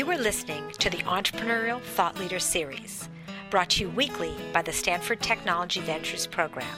[0.00, 3.10] You are listening to the Entrepreneurial Thought Leader Series,
[3.50, 6.74] brought to you weekly by the Stanford Technology Ventures Program.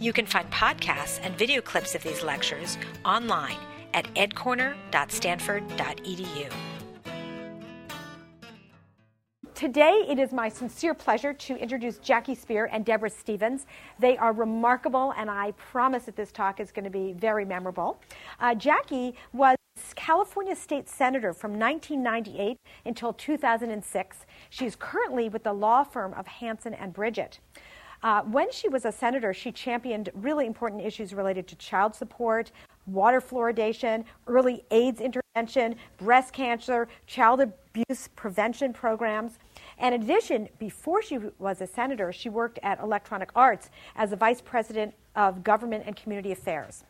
[0.00, 3.58] You can find podcasts and video clips of these lectures online
[3.94, 6.52] at edcorner.stanford.edu.
[9.62, 13.64] Today, it is my sincere pleasure to introduce Jackie Speier and Deborah Stevens.
[14.00, 18.00] They are remarkable, and I promise that this talk is going to be very memorable.
[18.40, 19.54] Uh, Jackie was
[19.94, 24.26] California State Senator from 1998 until 2006.
[24.50, 27.38] She's currently with the law firm of Hanson and Bridgett.
[28.02, 32.50] Uh, when she was a senator, she championed really important issues related to child support,
[32.86, 39.38] water fluoridation, early AIDS intervention, breast cancer, child abuse prevention programs.
[39.78, 44.16] And in addition, before she was a senator, she worked at Electronic Arts as the
[44.16, 46.84] vice president of government and community affairs.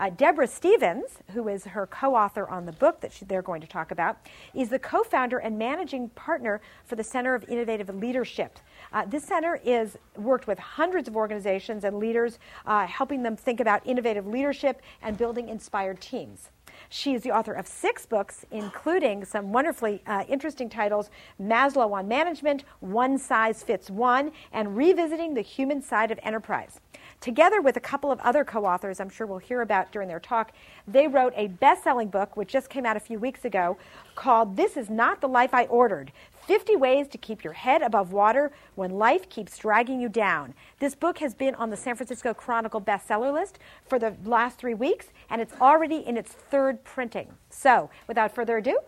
[0.00, 3.60] Uh, Deborah Stevens, who is her co author on the book that she, they're going
[3.60, 4.16] to talk about,
[4.54, 8.58] is the co founder and managing partner for the Center of Innovative Leadership.
[8.94, 13.60] Uh, this center is worked with hundreds of organizations and leaders, uh, helping them think
[13.60, 16.48] about innovative leadership and building inspired teams.
[16.88, 22.08] She is the author of six books, including some wonderfully uh, interesting titles Maslow on
[22.08, 26.80] Management, One Size Fits One, and Revisiting the Human Side of Enterprise.
[27.20, 30.20] Together with a couple of other co authors, I'm sure we'll hear about during their
[30.20, 30.52] talk,
[30.88, 33.76] they wrote a best selling book, which just came out a few weeks ago,
[34.14, 36.12] called This Is Not the Life I Ordered
[36.46, 40.54] 50 Ways to Keep Your Head Above Water When Life Keeps Dragging You Down.
[40.78, 44.74] This book has been on the San Francisco Chronicle bestseller list for the last three
[44.74, 47.34] weeks, and it's already in its third printing.
[47.50, 48.78] So, without further ado,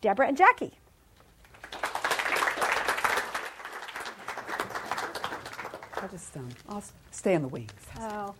[0.00, 0.78] Deborah and Jackie.
[6.04, 7.72] I'll just um, I'll stay in the wings.
[7.98, 8.34] Oh,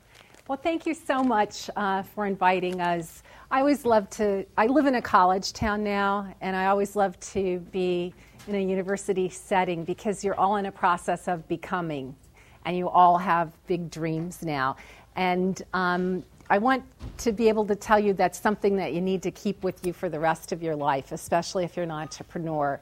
[0.49, 3.23] well, thank you so much uh, for inviting us.
[3.51, 4.45] I always love to.
[4.59, 8.13] I live in a college town now, and I always love to be
[8.49, 12.15] in a university setting because you're all in a process of becoming
[12.67, 14.77] and you all have big dreams now.
[15.17, 16.85] And um, I want
[17.17, 19.95] to be able to tell you that's something that you need to keep with you
[19.95, 22.79] for the rest of your life, especially if you're an entrepreneur.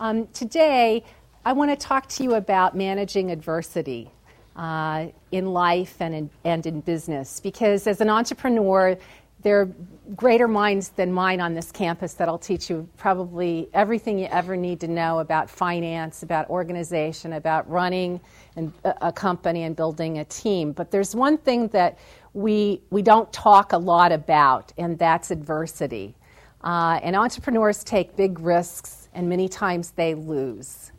[0.00, 1.04] Um, today,
[1.44, 4.10] I want to talk to you about managing adversity
[4.56, 8.96] uh, in life and in, and in business because as an entrepreneur,
[9.44, 9.68] there are
[10.16, 14.80] greater minds than mine on this campus that'll teach you probably everything you ever need
[14.80, 18.18] to know about finance, about organization, about running
[18.56, 20.72] and a company and building a team.
[20.72, 21.98] But there's one thing that
[22.32, 26.14] we, we don't talk a lot about, and that's adversity.
[26.62, 30.90] Uh, and entrepreneurs take big risks, and many times they lose.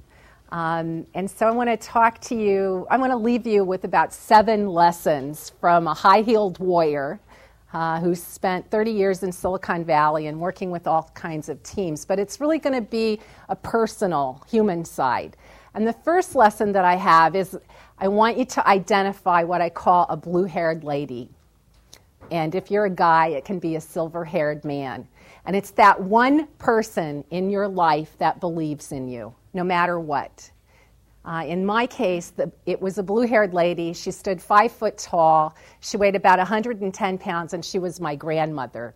[0.52, 3.84] Um, and so I want to talk to you, I want to leave you with
[3.84, 7.20] about seven lessons from a high heeled warrior
[7.74, 12.06] uh, who spent 30 years in Silicon Valley and working with all kinds of teams.
[12.06, 13.20] But it's really going to be
[13.50, 15.36] a personal, human side.
[15.74, 17.58] And the first lesson that I have is
[18.00, 21.30] I want you to identify what I call a blue haired lady.
[22.32, 25.08] And if you're a guy, it can be a silver haired man.
[25.46, 30.52] And it's that one person in your life that believes in you, no matter what.
[31.24, 33.94] Uh, in my case, the, it was a blue haired lady.
[33.94, 35.56] She stood five foot tall.
[35.80, 38.94] She weighed about 110 pounds, and she was my grandmother.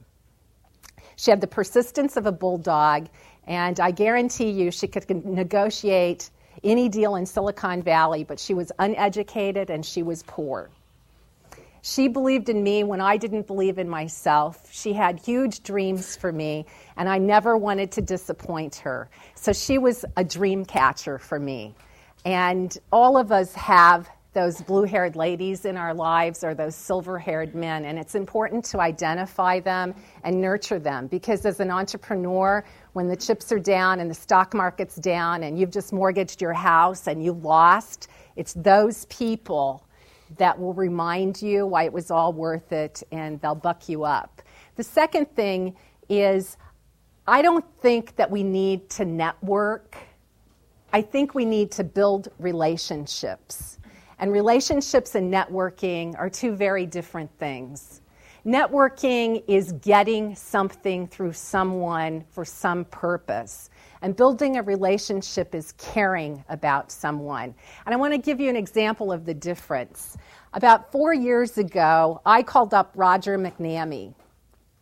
[1.16, 3.08] She had the persistence of a bulldog,
[3.48, 6.30] and I guarantee you she could negotiate
[6.64, 10.70] any deal in Silicon Valley, but she was uneducated and she was poor.
[11.82, 14.68] She believed in me when I didn't believe in myself.
[14.72, 16.66] She had huge dreams for me,
[16.98, 19.10] and I never wanted to disappoint her.
[19.36, 21.76] So she was a dream catcher for me.
[22.26, 27.18] And all of us have those blue haired ladies in our lives or those silver
[27.18, 27.86] haired men.
[27.86, 32.64] And it's important to identify them and nurture them because as an entrepreneur,
[32.94, 36.54] when the chips are down and the stock market's down and you've just mortgaged your
[36.54, 39.84] house and you lost, it's those people
[40.38, 44.42] that will remind you why it was all worth it and they'll buck you up.
[44.76, 45.76] The second thing
[46.08, 46.58] is,
[47.28, 49.98] I don't think that we need to network
[50.92, 53.78] I think we need to build relationships.
[54.18, 58.02] And relationships and networking are two very different things.
[58.46, 63.69] Networking is getting something through someone for some purpose.
[64.02, 67.54] And building a relationship is caring about someone.
[67.86, 70.18] And I want to give you an example of the difference.
[70.54, 74.14] About four years ago, I called up Roger McNamee.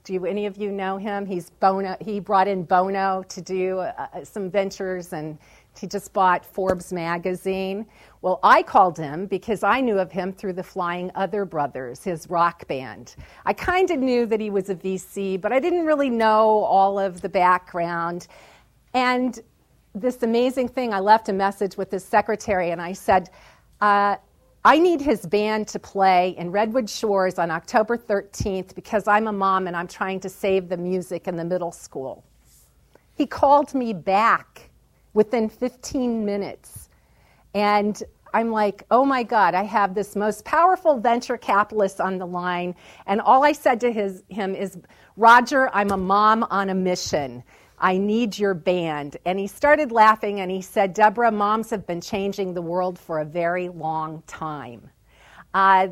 [0.04, 1.26] Do any of you know him?
[1.26, 5.38] He's Bono, he brought in Bono to do uh, some ventures and
[5.78, 7.86] he just bought Forbes magazine.
[8.22, 12.30] Well, I called him because I knew of him through the Flying Other Brothers, his
[12.30, 13.16] rock band.
[13.46, 16.98] I kind of knew that he was a VC, but I didn't really know all
[16.98, 18.28] of the background.
[18.98, 19.40] And
[19.94, 23.30] this amazing thing, I left a message with his secretary and I said,
[23.80, 24.16] uh,
[24.66, 29.32] I need his band to play in Redwood Shores on October 13th because I'm a
[29.32, 32.24] mom and I'm trying to save the music in the middle school.
[33.14, 34.72] He called me back
[35.14, 36.90] within 15 minutes.
[37.54, 38.02] And
[38.34, 42.74] I'm like, oh my God, I have this most powerful venture capitalist on the line.
[43.06, 44.76] And all I said to his, him is,
[45.18, 47.44] Roger, I'm a mom on a mission.
[47.80, 49.18] I need your band.
[49.26, 53.20] And he started laughing and he said, Deborah, moms have been changing the world for
[53.20, 54.90] a very long time.
[55.54, 55.90] Uh,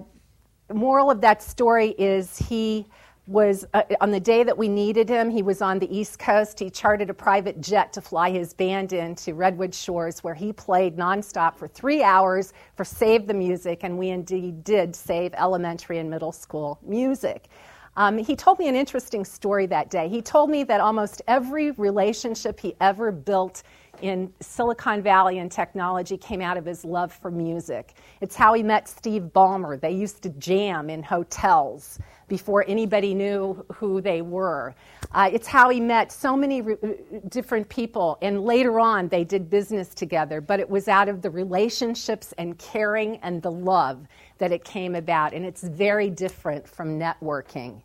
[0.73, 2.87] moral of that story is he
[3.27, 6.59] was uh, on the day that we needed him he was on the east coast
[6.59, 10.95] he chartered a private jet to fly his band into redwood shores where he played
[10.95, 16.07] nonstop for three hours for save the music and we indeed did save elementary and
[16.07, 17.47] middle school music
[17.97, 20.09] um, he told me an interesting story that day.
[20.09, 23.63] He told me that almost every relationship he ever built
[24.01, 27.93] in Silicon Valley and technology came out of his love for music.
[28.21, 29.79] It's how he met Steve Ballmer.
[29.79, 34.75] They used to jam in hotels before anybody knew who they were.
[35.11, 36.75] Uh, it's how he met so many re-
[37.29, 41.29] different people, and later on they did business together, but it was out of the
[41.29, 44.07] relationships and caring and the love
[44.37, 47.81] that it came about, and it's very different from networking.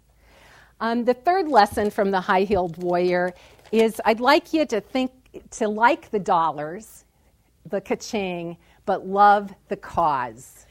[0.80, 3.34] Um, the third lesson from the high heeled warrior
[3.70, 5.12] is I'd like you to think
[5.50, 7.04] to like the dollars,
[7.66, 8.56] the kaching,
[8.86, 10.66] but love the cause.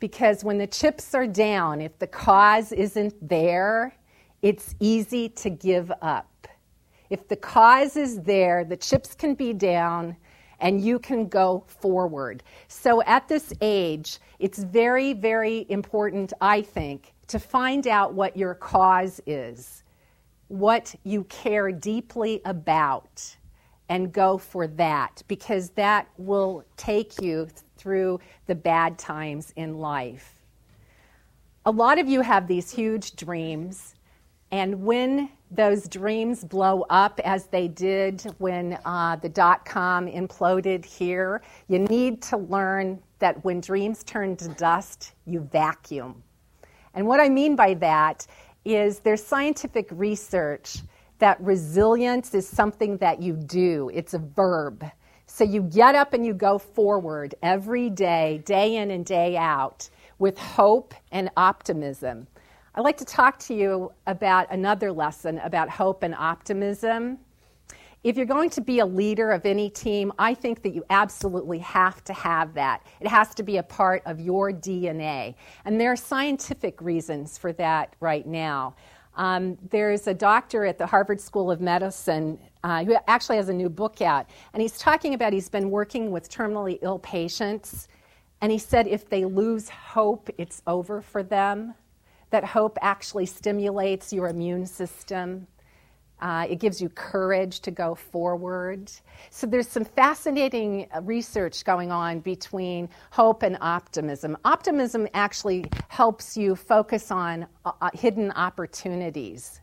[0.00, 3.96] Because when the chips are down, if the cause isn't there,
[4.42, 6.48] it's easy to give up.
[7.08, 10.16] If the cause is there, the chips can be down
[10.60, 12.42] and you can go forward.
[12.68, 18.54] So at this age, it's very, very important, I think, to find out what your
[18.54, 19.82] cause is,
[20.48, 23.36] what you care deeply about,
[23.88, 30.34] and go for that because that will take you through the bad times in life.
[31.64, 33.94] A lot of you have these huge dreams,
[34.50, 40.84] and when those dreams blow up as they did when uh, the dot com imploded
[40.84, 46.22] here, you need to learn that when dreams turn to dust, you vacuum.
[46.94, 48.26] And what I mean by that
[48.64, 50.78] is there's scientific research
[51.18, 54.84] that resilience is something that you do, it's a verb.
[55.26, 59.88] So you get up and you go forward every day, day in and day out,
[60.18, 62.26] with hope and optimism.
[62.78, 67.16] I'd like to talk to you about another lesson about hope and optimism.
[68.04, 71.58] If you're going to be a leader of any team, I think that you absolutely
[71.60, 72.84] have to have that.
[73.00, 75.36] It has to be a part of your DNA.
[75.64, 78.76] And there are scientific reasons for that right now.
[79.14, 83.54] Um, there's a doctor at the Harvard School of Medicine uh, who actually has a
[83.54, 87.88] new book out, and he's talking about he's been working with terminally ill patients,
[88.42, 91.74] and he said if they lose hope, it's over for them.
[92.30, 95.46] That hope actually stimulates your immune system.
[96.20, 98.90] Uh, it gives you courage to go forward.
[99.30, 104.36] So there's some fascinating uh, research going on between hope and optimism.
[104.44, 109.60] Optimism actually helps you focus on uh, uh hidden opportunities.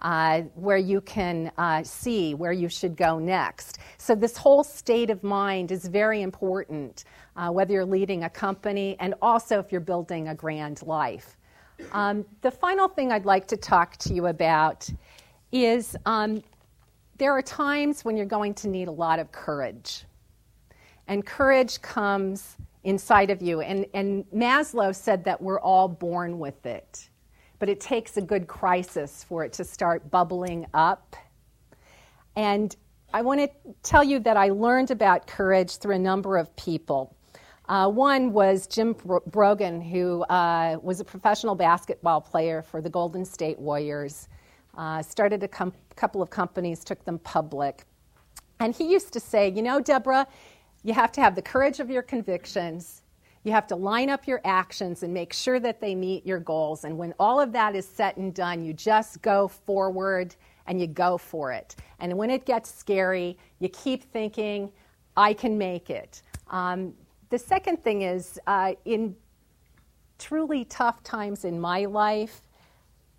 [0.00, 3.78] Uh, where you can uh, see where you should go next.
[3.98, 7.04] So, this whole state of mind is very important,
[7.36, 11.36] whether you're leading a company and also if you're building a grand life.
[11.92, 14.88] Um, the final thing I'd like to talk to you about
[15.50, 16.42] is um,
[17.18, 20.04] there are times when you're going to need a lot of courage.
[21.08, 23.60] And courage comes inside of you.
[23.60, 27.08] And, and Maslow said that we're all born with it,
[27.58, 31.16] but it takes a good crisis for it to start bubbling up.
[32.34, 32.74] And
[33.12, 33.50] I want to
[33.82, 37.14] tell you that I learned about courage through a number of people.
[37.72, 38.94] Uh, one was Jim
[39.28, 44.28] Brogan, who uh, was a professional basketball player for the Golden State Warriors
[44.76, 47.84] uh, started a com- couple of companies, took them public.
[48.60, 50.26] And he used to say, You know, Deborah,
[50.82, 53.04] you have to have the courage of your convictions.
[53.42, 56.84] You have to line up your actions and make sure that they meet your goals.
[56.84, 60.36] And when all of that is set and done, you just go forward
[60.66, 61.76] and you go for it.
[62.00, 64.70] And when it gets scary, you keep thinking,
[65.16, 66.20] I can make it.
[66.50, 66.92] Um,
[67.32, 69.16] the second thing is, uh, in
[70.18, 72.42] truly tough times in my life,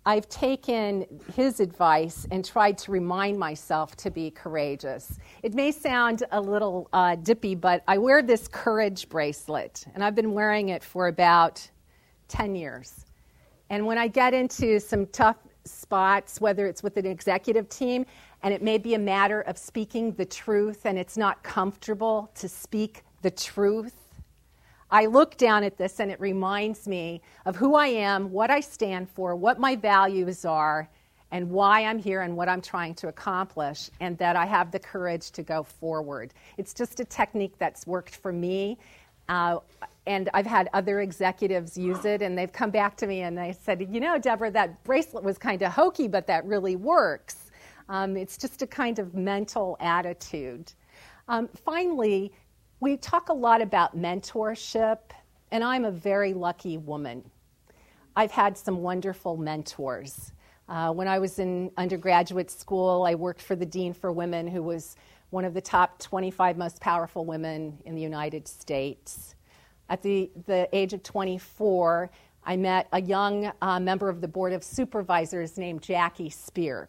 [0.06, 1.04] I've taken
[1.34, 5.18] his advice and tried to remind myself to be courageous.
[5.42, 10.14] It may sound a little uh, dippy, but I wear this courage bracelet, and I've
[10.14, 11.68] been wearing it for about
[12.28, 13.06] 10 years.
[13.68, 18.06] And when I get into some tough spots, whether it's with an executive team,
[18.44, 22.48] and it may be a matter of speaking the truth and it's not comfortable to
[22.48, 24.03] speak the truth.
[24.90, 28.60] I look down at this and it reminds me of who I am, what I
[28.60, 30.88] stand for, what my values are,
[31.30, 34.78] and why I'm here and what I'm trying to accomplish, and that I have the
[34.78, 36.32] courage to go forward.
[36.58, 38.78] It's just a technique that's worked for me.
[39.28, 39.58] Uh,
[40.06, 43.56] and I've had other executives use it, and they've come back to me and they
[43.64, 47.50] said, You know, Deborah, that bracelet was kind of hokey, but that really works.
[47.88, 50.72] Um, it's just a kind of mental attitude.
[51.28, 52.32] Um, finally,
[52.84, 54.98] we talk a lot about mentorship,
[55.50, 57.24] and I'm a very lucky woman.
[58.14, 60.32] I've had some wonderful mentors.
[60.68, 64.62] Uh, when I was in undergraduate school, I worked for the Dean for Women, who
[64.62, 64.96] was
[65.30, 69.34] one of the top 25 most powerful women in the United States.
[69.88, 72.10] At the, the age of 24,
[72.44, 76.88] I met a young uh, member of the Board of Supervisors named Jackie Speier.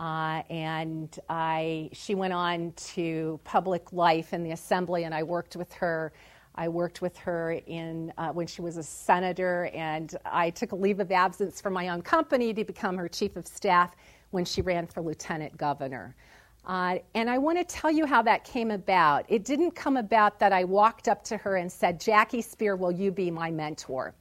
[0.00, 5.56] Uh, and I, she went on to public life in the assembly, and I worked
[5.56, 6.12] with her.
[6.54, 10.74] I worked with her in, uh, when she was a senator, and I took a
[10.76, 13.94] leave of absence from my own company to become her chief of staff
[14.30, 16.16] when she ran for lieutenant governor.
[16.64, 19.26] Uh, and I want to tell you how that came about.
[19.28, 22.92] It didn't come about that I walked up to her and said, Jackie Speier, will
[22.92, 24.14] you be my mentor?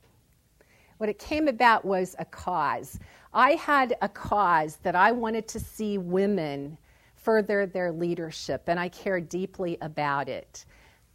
[0.97, 2.99] What it came about was a cause.
[3.33, 6.77] I had a cause that I wanted to see women
[7.15, 10.65] further their leadership, and I cared deeply about it.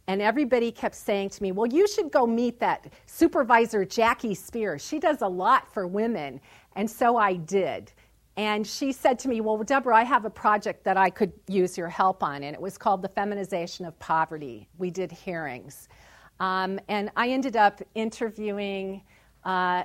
[0.07, 4.79] And everybody kept saying to me, Well, you should go meet that supervisor, Jackie Speier.
[4.79, 6.39] She does a lot for women.
[6.75, 7.91] And so I did.
[8.37, 11.77] And she said to me, Well, Deborah, I have a project that I could use
[11.77, 12.43] your help on.
[12.43, 14.67] And it was called The Feminization of Poverty.
[14.77, 15.89] We did hearings.
[16.39, 19.01] Um, and I ended up interviewing
[19.43, 19.83] uh,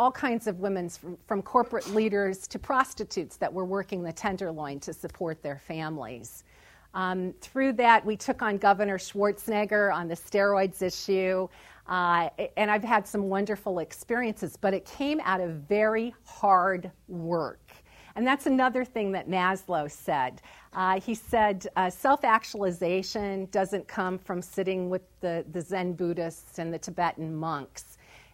[0.00, 4.80] all kinds of women from, from, corporate leaders to prostitutes that were working the tenderloin
[4.80, 6.44] to support their families.
[6.94, 11.46] Um, through that, we took on Governor Schwarzenegger on the steroids issue,
[11.86, 17.70] uh, and I've had some wonderful experiences, but it came out of very hard work.
[18.16, 20.40] And that's another thing that Maslow said.
[20.72, 26.58] Uh, he said uh, self actualization doesn't come from sitting with the, the Zen Buddhists
[26.58, 27.89] and the Tibetan monks.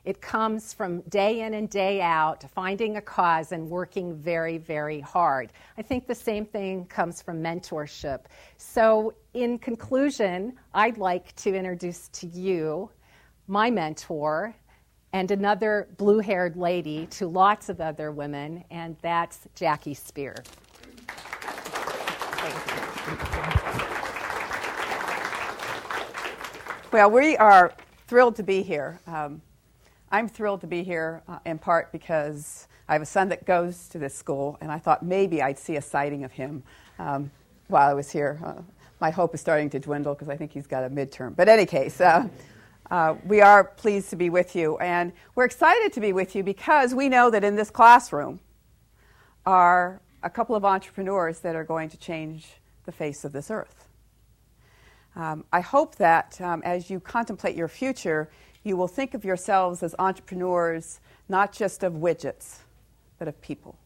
[0.06, 5.00] It comes from day in and day out, finding a cause and working very, very
[5.00, 5.50] hard.
[5.76, 8.20] I think the same thing comes from mentorship.
[8.56, 12.88] So, in conclusion, I'd like to introduce to you
[13.48, 14.54] my mentor
[15.12, 20.36] and another blue haired lady to lots of other women, and that's Jackie Speier.
[26.92, 27.74] Well, we are
[28.06, 29.00] thrilled to be here.
[29.08, 29.42] Um,
[30.10, 33.88] I'm thrilled to be here uh, in part because I have a son that goes
[33.88, 36.62] to this school, and I thought maybe I'd see a sighting of him
[37.00, 37.30] um,
[37.66, 38.38] while I was here.
[38.44, 38.62] Uh,
[39.00, 41.34] my hope is starting to dwindle because I think he's got a midterm.
[41.34, 42.28] But any case, uh,
[42.88, 46.44] uh, we are pleased to be with you, and we're excited to be with you
[46.44, 48.38] because we know that in this classroom
[49.44, 52.46] are a couple of entrepreneurs that are going to change
[52.84, 53.88] the face of this earth.
[55.16, 58.30] Um, I hope that um, as you contemplate your future,
[58.66, 62.58] you will think of yourselves as entrepreneurs, not just of widgets,
[63.18, 63.78] but of people.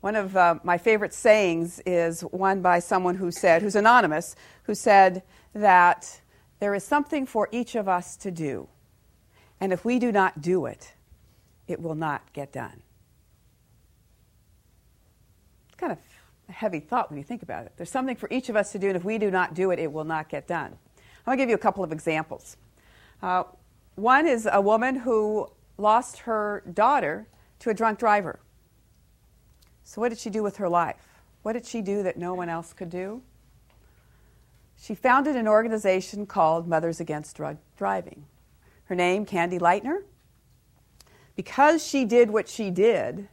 [0.00, 4.74] One of uh, my favorite sayings is one by someone who said, who's anonymous, who
[4.74, 5.22] said
[5.54, 6.20] that
[6.60, 8.68] there is something for each of us to do.
[9.60, 10.94] And if we do not do it,
[11.66, 12.82] it will not get done.
[15.68, 15.98] It's kind of
[16.48, 17.72] a heavy thought when you think about it.
[17.76, 19.78] There's something for each of us to do, and if we do not do it,
[19.78, 20.78] it will not get done.
[20.96, 22.56] I'm going to give you a couple of examples.
[23.22, 23.44] Uh,
[23.96, 27.26] one is a woman who lost her daughter
[27.58, 28.38] to a drunk driver.
[29.82, 31.08] So, what did she do with her life?
[31.42, 33.22] What did she do that no one else could do?
[34.80, 38.24] She founded an organization called Mothers Against Drunk Driving.
[38.84, 40.02] Her name, Candy Lightner.
[41.34, 43.28] Because she did what she did,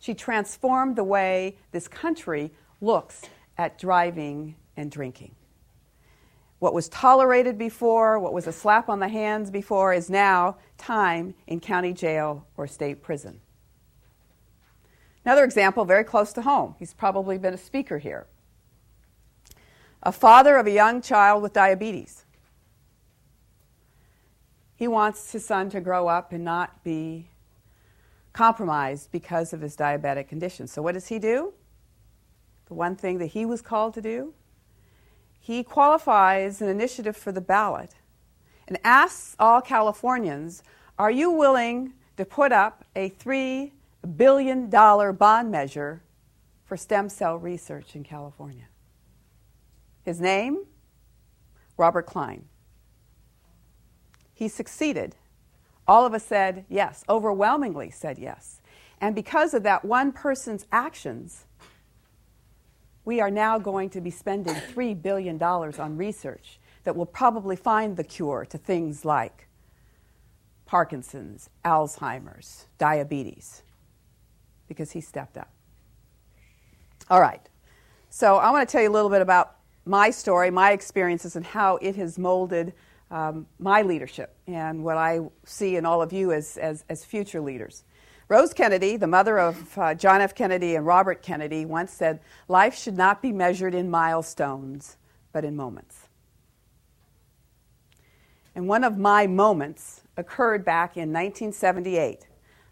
[0.00, 3.22] she transformed the way this country looks
[3.56, 5.35] at driving and drinking.
[6.58, 11.34] What was tolerated before, what was a slap on the hands before, is now time
[11.46, 13.40] in county jail or state prison.
[15.24, 16.74] Another example, very close to home.
[16.78, 18.26] He's probably been a speaker here
[20.02, 22.24] a father of a young child with diabetes.
[24.76, 27.28] He wants his son to grow up and not be
[28.32, 30.68] compromised because of his diabetic condition.
[30.68, 31.54] So, what does he do?
[32.66, 34.32] The one thing that he was called to do?
[35.46, 37.94] He qualifies an initiative for the ballot
[38.66, 40.64] and asks all Californians
[40.98, 43.70] Are you willing to put up a $3
[44.16, 46.02] billion bond measure
[46.64, 48.66] for stem cell research in California.
[50.02, 50.64] His name?
[51.76, 52.46] Robert Klein.
[54.34, 55.14] He succeeded.
[55.86, 58.60] All of us said yes, overwhelmingly said yes.
[59.00, 61.45] And because of that one person's actions,
[63.06, 67.96] we are now going to be spending $3 billion on research that will probably find
[67.96, 69.46] the cure to things like
[70.66, 73.62] Parkinson's, Alzheimer's, diabetes,
[74.66, 75.50] because he stepped up.
[77.08, 77.48] All right.
[78.10, 81.46] So I want to tell you a little bit about my story, my experiences, and
[81.46, 82.72] how it has molded
[83.12, 87.40] um, my leadership and what I see in all of you as, as, as future
[87.40, 87.84] leaders.
[88.28, 90.34] Rose Kennedy, the mother of uh, John F.
[90.34, 92.18] Kennedy and Robert Kennedy, once said,
[92.48, 94.96] Life should not be measured in milestones,
[95.32, 96.08] but in moments.
[98.56, 102.26] And one of my moments occurred back in 1978.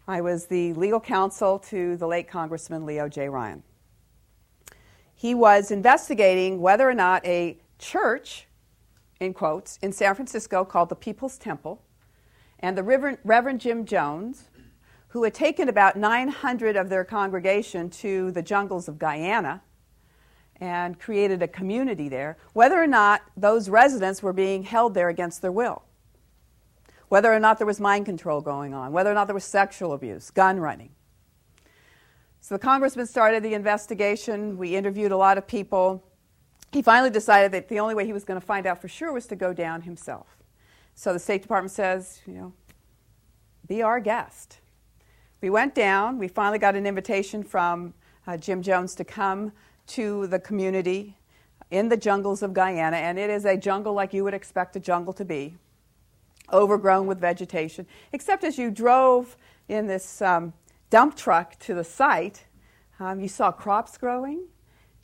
[0.09, 3.29] I was the legal counsel to the late Congressman Leo J.
[3.29, 3.63] Ryan.
[5.13, 8.47] He was investigating whether or not a church,
[9.21, 11.81] in quotes, in San Francisco called the People's Temple,
[12.59, 14.49] and the Reverend, Reverend Jim Jones,
[15.15, 19.61] who had taken about 900 of their congregation to the jungles of Guyana
[20.59, 25.41] and created a community there, whether or not those residents were being held there against
[25.41, 25.83] their will,
[27.07, 29.93] whether or not there was mind control going on, whether or not there was sexual
[29.93, 30.89] abuse, gun running.
[32.41, 34.57] So the congressman started the investigation.
[34.57, 36.03] We interviewed a lot of people.
[36.73, 39.13] He finally decided that the only way he was going to find out for sure
[39.13, 40.35] was to go down himself.
[40.93, 42.53] So the State Department says, you know,
[43.65, 44.59] be our guest.
[45.41, 46.17] We went down.
[46.17, 47.93] We finally got an invitation from
[48.25, 49.51] uh, Jim Jones to come
[49.87, 51.17] to the community
[51.71, 54.79] in the jungles of Guyana, and it is a jungle like you would expect a
[54.79, 55.55] jungle to be,
[56.53, 59.35] overgrown with vegetation, except as you drove
[59.67, 60.53] in this um,
[60.89, 62.45] dump truck to the site,
[62.99, 64.45] um, you saw crops growing,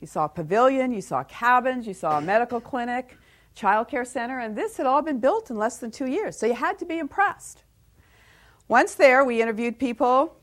[0.00, 3.16] you saw a pavilion, you saw cabins, you saw a medical clinic,
[3.54, 6.46] child care center, and this had all been built in less than two years, so
[6.46, 7.64] you had to be impressed.
[8.72, 10.34] Once there, we interviewed people.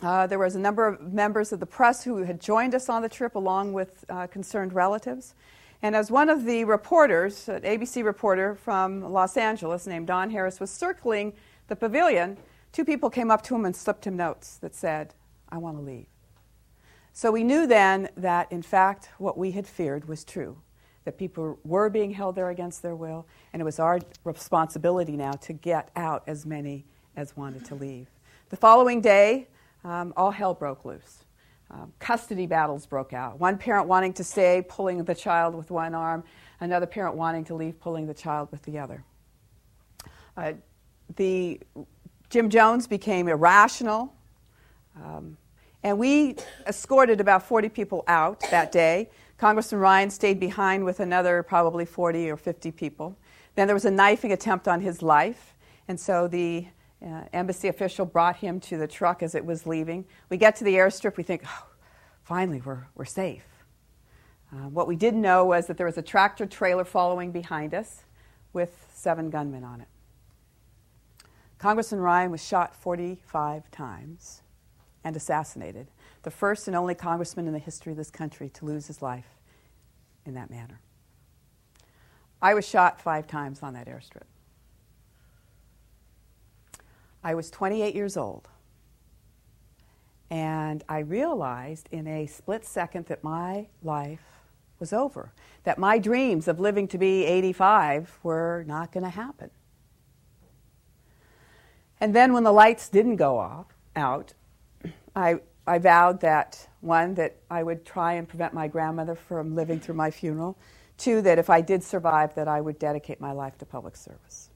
[0.00, 3.02] Uh, there was a number of members of the press who had joined us on
[3.02, 5.34] the trip, along with uh, concerned relatives.
[5.82, 10.58] And as one of the reporters, an ABC reporter from Los Angeles named Don Harris,
[10.58, 11.34] was circling
[11.66, 12.38] the pavilion,
[12.72, 15.12] two people came up to him and slipped him notes that said,
[15.50, 16.06] I want to leave.
[17.12, 20.56] So we knew then that, in fact, what we had feared was true
[21.04, 25.32] that people were being held there against their will, and it was our responsibility now
[25.32, 26.86] to get out as many
[27.18, 28.06] as wanted to leave.
[28.48, 29.48] The following day,
[29.84, 31.24] um, all hell broke loose.
[31.70, 33.40] Um, custody battles broke out.
[33.40, 36.22] One parent wanting to stay, pulling the child with one arm,
[36.60, 39.04] another parent wanting to leave, pulling the child with the other.
[40.36, 40.52] Uh,
[41.16, 41.60] the
[42.30, 44.14] Jim Jones became irrational,
[44.96, 45.36] um,
[45.82, 49.10] and we escorted about 40 people out that day.
[49.38, 53.16] Congressman Ryan stayed behind with another probably 40 or 50 people.
[53.56, 55.54] Then there was a knifing attempt on his life,
[55.88, 56.68] and so the
[57.04, 60.04] uh, embassy official brought him to the truck as it was leaving.
[60.30, 61.66] We get to the airstrip, we think, oh,
[62.22, 63.44] finally, we're, we're safe.
[64.52, 68.04] Uh, what we didn't know was that there was a tractor trailer following behind us
[68.52, 69.88] with seven gunmen on it.
[71.58, 74.42] Congressman Ryan was shot 45 times
[75.04, 75.88] and assassinated,
[76.22, 79.26] the first and only congressman in the history of this country to lose his life
[80.24, 80.80] in that manner.
[82.40, 84.26] I was shot five times on that airstrip.
[87.22, 88.48] I was 28 years old.
[90.30, 94.20] And I realized in a split second that my life
[94.78, 95.32] was over,
[95.64, 99.50] that my dreams of living to be 85 were not going to happen.
[102.00, 104.34] And then when the lights didn't go off, out,
[105.16, 109.80] I, I vowed that one, that I would try and prevent my grandmother from living
[109.80, 110.56] through my funeral.
[110.96, 114.47] Two, that if I did survive, that I would dedicate my life to public service.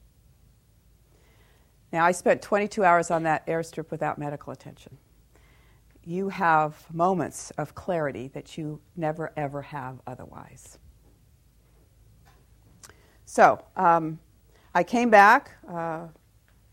[1.93, 4.97] Now, I spent 22 hours on that airstrip without medical attention.
[6.03, 10.79] You have moments of clarity that you never ever have otherwise.
[13.25, 14.19] So, um,
[14.73, 16.07] I came back, uh,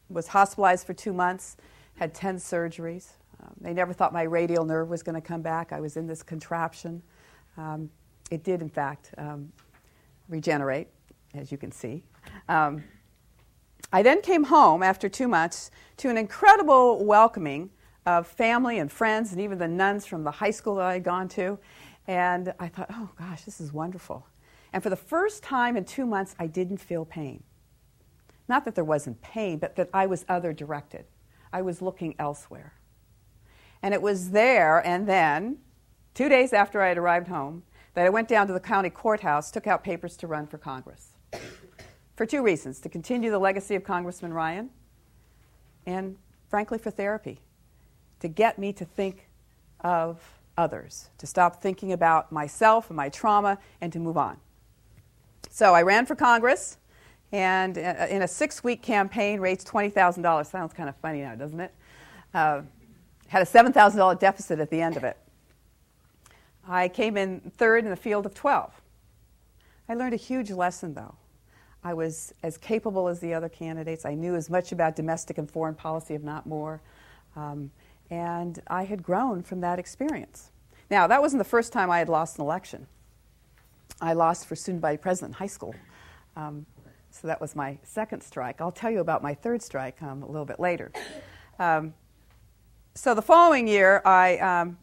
[0.09, 1.59] was hospitalized for two months,
[1.97, 3.11] had 10 surgeries.
[3.43, 5.71] Um, they never thought my radial nerve was going to come back.
[5.71, 7.03] I was in this contraption.
[7.59, 7.91] Um,
[8.31, 9.53] it did, in fact, um,
[10.31, 10.89] regenerate,
[11.35, 12.03] as you can see.
[13.93, 17.71] I then came home after two months to an incredible welcoming
[18.07, 21.05] of family and friends and even the nuns from the high school that I had
[21.05, 21.59] gone to.
[22.07, 24.27] And I thought, oh gosh, this is wonderful.
[24.73, 27.43] And for the first time in two months, I didn't feel pain.
[28.49, 31.07] Not that there wasn't pain, but that I was other directed.
[31.53, 32.75] I was looking elsewhere.
[33.83, 35.59] And it was there and then,
[36.15, 39.51] two days after I had arrived home, that I went down to the county courthouse,
[39.51, 41.09] took out papers to run for Congress.
[42.21, 44.69] For two reasons to continue the legacy of Congressman Ryan,
[45.87, 46.19] and
[46.51, 47.41] frankly, for therapy,
[48.19, 49.31] to get me to think
[49.81, 50.21] of
[50.59, 54.37] others, to stop thinking about myself and my trauma, and to move on.
[55.49, 56.77] So I ran for Congress,
[57.33, 60.45] and uh, in a six week campaign, raised $20,000.
[60.45, 61.75] Sounds kind of funny now, doesn't it?
[62.35, 62.61] Uh,
[63.29, 65.17] had a $7,000 deficit at the end of it.
[66.69, 68.79] I came in third in the field of 12.
[69.89, 71.15] I learned a huge lesson, though.
[71.83, 74.05] I was as capable as the other candidates.
[74.05, 76.83] I knew as much about domestic and foreign policy, if not more.
[77.37, 77.71] Um,
[78.11, 80.51] and I had grown from that experience.
[80.91, 82.87] Now, that wasn't the first time I had lost an election.
[84.01, 85.75] I lost for student body president in high school.
[86.37, 86.67] Um,
[87.11, 88.61] so that was my second strike.
[88.61, 90.93] I'll tell you about my third strike um, a little bit later.
[91.59, 91.95] Um,
[92.95, 94.79] so the following year, I um,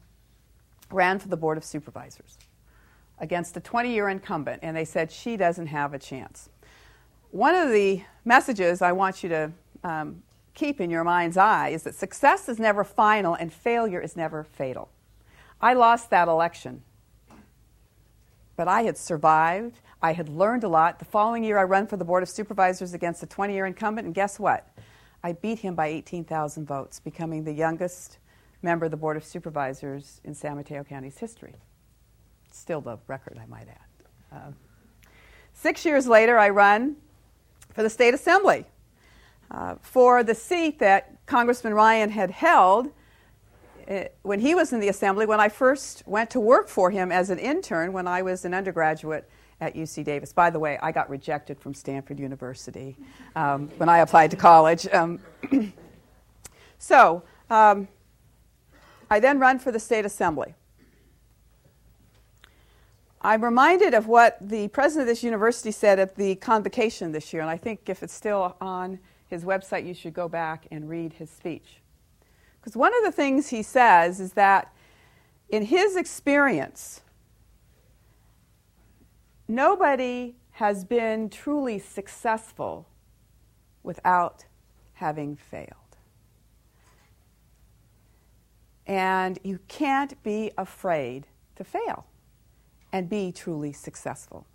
[0.92, 2.38] ran for the Board of Supervisors
[3.20, 6.50] against a 20 year incumbent, and they said she doesn't have a chance.
[7.32, 9.52] One of the messages I want you to
[9.84, 14.16] um, keep in your mind's eye is that success is never final and failure is
[14.16, 14.90] never fatal.
[15.60, 16.84] I lost that election,
[18.56, 19.80] but I had survived.
[20.02, 21.00] I had learned a lot.
[21.00, 24.06] The following year, I ran for the Board of Supervisors against a 20 year incumbent,
[24.06, 24.70] and guess what?
[25.24, 28.20] I beat him by 18,000 votes, becoming the youngest
[28.62, 31.56] member of the Board of Supervisors in San Mateo County's history.
[32.52, 34.38] Still the record, I might add.
[34.38, 34.52] Uh,
[35.54, 36.96] six years later, I run
[37.78, 38.66] for the State Assembly
[39.52, 42.90] uh, for the seat that Congressman Ryan had held
[43.88, 47.12] uh, when he was in the Assembly, when I first went to work for him
[47.12, 49.30] as an intern when I was an undergraduate
[49.62, 50.34] at UC Davis.
[50.34, 52.98] By the way, I got rejected from Stanford University
[53.36, 54.88] um, when I applied to college.
[54.92, 55.20] Um,
[56.80, 57.88] so um,
[59.08, 60.56] I then run for the State Assembly.
[63.28, 67.42] I'm reminded of what the president of this university said at the convocation this year,
[67.42, 71.12] and I think if it's still on his website, you should go back and read
[71.12, 71.82] his speech.
[72.62, 74.74] Because one of the things he says is that
[75.50, 77.02] in his experience,
[79.46, 82.88] nobody has been truly successful
[83.84, 84.46] without
[84.94, 85.98] having failed.
[88.86, 92.06] And you can't be afraid to fail
[92.98, 94.48] and be truly successful.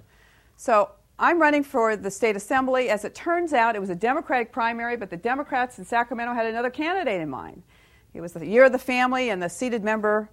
[0.57, 2.91] So I'm running for the state assembly.
[2.91, 6.47] As it turns out, it was a Democratic primary, but the Democrats in Sacramento had
[6.47, 7.63] another candidate in mind.
[8.15, 10.29] It was the year of the family, and the seated member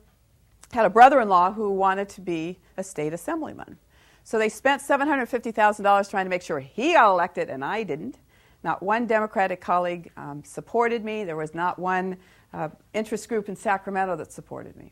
[0.73, 3.77] had a brother in law who wanted to be a state assemblyman.
[4.23, 8.17] So they spent $750,000 trying to make sure he got elected, and I didn't.
[8.63, 11.23] Not one Democratic colleague um, supported me.
[11.23, 12.17] There was not one
[12.53, 14.91] uh, interest group in Sacramento that supported me.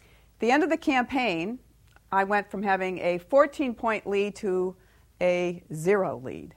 [0.00, 1.60] At the end of the campaign,
[2.12, 4.76] I went from having a 14 point lead to
[5.20, 6.54] a zero lead.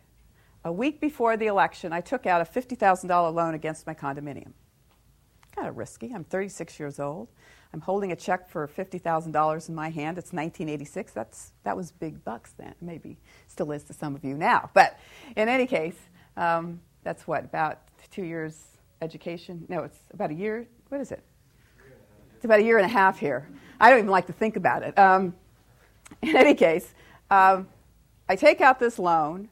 [0.66, 4.54] A week before the election, I took out a $50,000 loan against my condominium
[5.56, 6.12] kind of risky.
[6.14, 7.30] I'm 36 years old.
[7.74, 10.18] I'm holding a check for $50,000 in my hand.
[10.18, 11.12] It's 1986.
[11.12, 12.76] That's, that was big bucks then.
[12.82, 14.70] Maybe still is to some of you now.
[14.74, 15.00] But
[15.36, 15.98] in any case,
[16.38, 17.80] um, that's what, about
[18.12, 18.64] two years
[19.02, 19.66] education?
[19.70, 20.68] No, it's about a year.
[20.90, 21.24] What is it?
[22.36, 23.48] It's about a year and a half here.
[23.80, 24.98] I don't even like to think about it.
[24.98, 25.34] Um,
[26.22, 26.94] in any case,
[27.30, 27.68] um,
[28.28, 29.50] I take out this loan.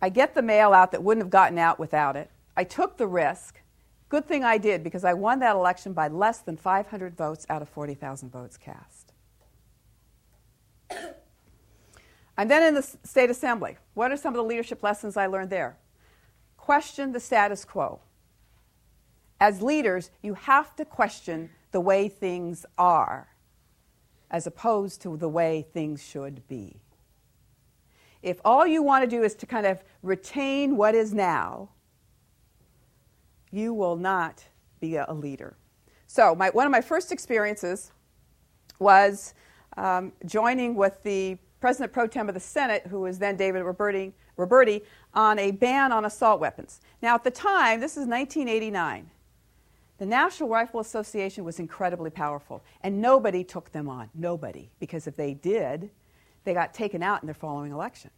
[0.00, 2.30] I get the mail out that wouldn't have gotten out without it.
[2.56, 3.60] I took the risk.
[4.08, 7.62] Good thing I did because I won that election by less than 500 votes out
[7.62, 9.12] of 40,000 votes cast.
[12.36, 13.76] I'm then in the state assembly.
[13.94, 15.76] What are some of the leadership lessons I learned there?
[16.56, 18.00] Question the status quo.
[19.40, 23.28] As leaders, you have to question the way things are
[24.34, 26.80] as opposed to the way things should be.
[28.20, 31.68] If all you want to do is to kind of retain what is now,
[33.52, 34.42] you will not
[34.80, 35.56] be a leader.
[36.08, 37.92] So, my, one of my first experiences
[38.80, 39.34] was
[39.76, 44.14] um, joining with the President pro tem of the Senate, who was then David Roberti,
[44.36, 44.82] Roberti,
[45.14, 46.80] on a ban on assault weapons.
[47.00, 49.10] Now, at the time, this is 1989,
[50.04, 54.10] the National Rifle Association was incredibly powerful, and nobody took them on.
[54.14, 54.68] Nobody.
[54.78, 55.88] Because if they did,
[56.44, 58.10] they got taken out in their following election.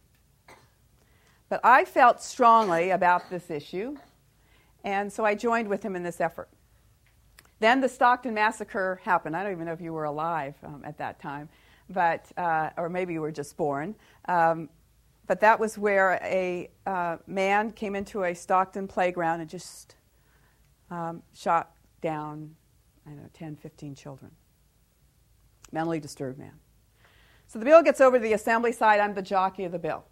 [1.47, 3.95] But I felt strongly about this issue,
[4.83, 6.49] and so I joined with him in this effort.
[7.61, 9.33] Then the Stockton massacre happened.
[9.37, 11.47] I don't even know if you were alive um, at that time,
[11.89, 13.95] but uh, or maybe you were just born.
[14.25, 14.67] Um,
[15.25, 19.95] but that was where a uh, man came into a Stockton playground and just
[20.91, 22.55] um, shot down
[23.07, 24.31] I don't know, 10, 15 children.
[25.71, 26.53] Mentally disturbed man.
[27.47, 28.99] So the bill gets over to the assembly side.
[28.99, 30.03] I'm the jockey of the bill.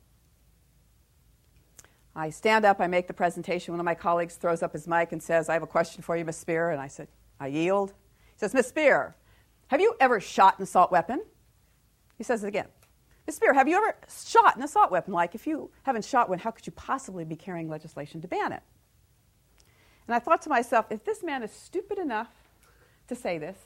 [2.15, 3.74] I stand up, I make the presentation.
[3.74, 6.15] One of my colleagues throws up his mic and says, I have a question for
[6.15, 6.71] you, Miss Speier.
[6.71, 7.10] And I said,
[7.41, 7.89] I yield.
[7.89, 9.15] He says, Miss Speier,
[9.67, 11.21] have you ever shot an assault weapon?
[12.17, 12.67] He says it again.
[13.28, 15.13] Miss Speier, have you ever shot an assault weapon?
[15.13, 18.54] Like, if you haven't shot one, how could you possibly be carrying legislation to ban
[18.54, 18.63] it?
[20.08, 22.30] And I thought to myself, if this man is stupid enough
[23.08, 23.58] to say this,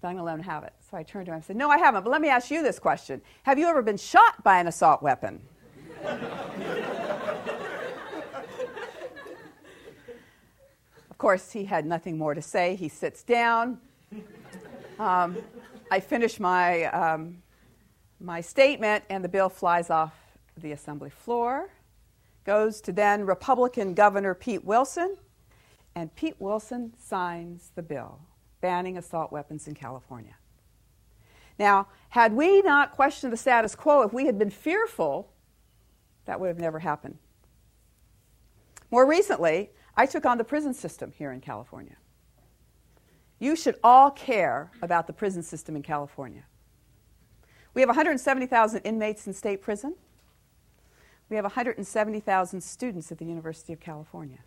[0.00, 0.72] then I'm going to let him have it.
[0.90, 2.62] So I turned to him and said, No, I haven't, but let me ask you
[2.62, 5.40] this question Have you ever been shot by an assault weapon?
[11.10, 12.74] of course, he had nothing more to say.
[12.74, 13.78] He sits down.
[14.98, 15.38] Um,
[15.90, 17.42] I finish my, um,
[18.20, 20.12] my statement, and the bill flies off
[20.56, 21.68] the assembly floor,
[22.44, 25.16] goes to then Republican Governor Pete Wilson,
[25.94, 28.20] and Pete Wilson signs the bill
[28.60, 30.36] banning assault weapons in California.
[31.58, 35.34] Now, had we not questioned the status quo, if we had been fearful
[36.24, 37.18] that would have never happened.
[38.90, 41.96] More recently, I took on the prison system here in California.
[43.38, 46.44] You should all care about the prison system in California.
[47.74, 49.96] We have 170,000 inmates in state prison.
[51.28, 54.38] We have 170,000 students at the University of California.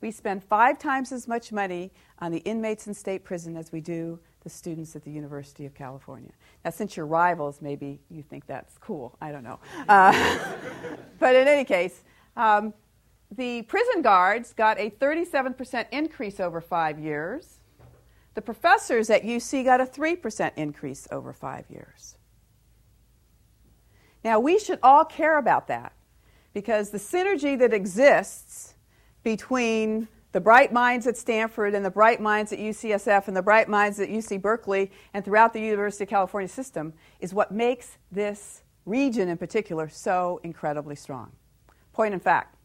[0.00, 3.80] We spend five times as much money on the inmates in state prison as we
[3.80, 6.32] do the students at the University of California.
[6.64, 9.16] Now, since you're rivals, maybe you think that's cool.
[9.20, 9.58] I don't know.
[9.88, 10.38] Uh,
[11.18, 12.02] but in any case,
[12.36, 12.74] um,
[13.30, 17.60] the prison guards got a 37% increase over five years.
[18.34, 22.16] The professors at UC got a 3% increase over five years.
[24.24, 25.92] Now, we should all care about that
[26.54, 28.74] because the synergy that exists
[29.22, 33.68] between the bright minds at Stanford and the bright minds at UCSF and the bright
[33.68, 38.62] minds at UC Berkeley and throughout the University of California system is what makes this
[38.86, 41.32] region in particular so incredibly strong.
[41.92, 42.56] Point in fact,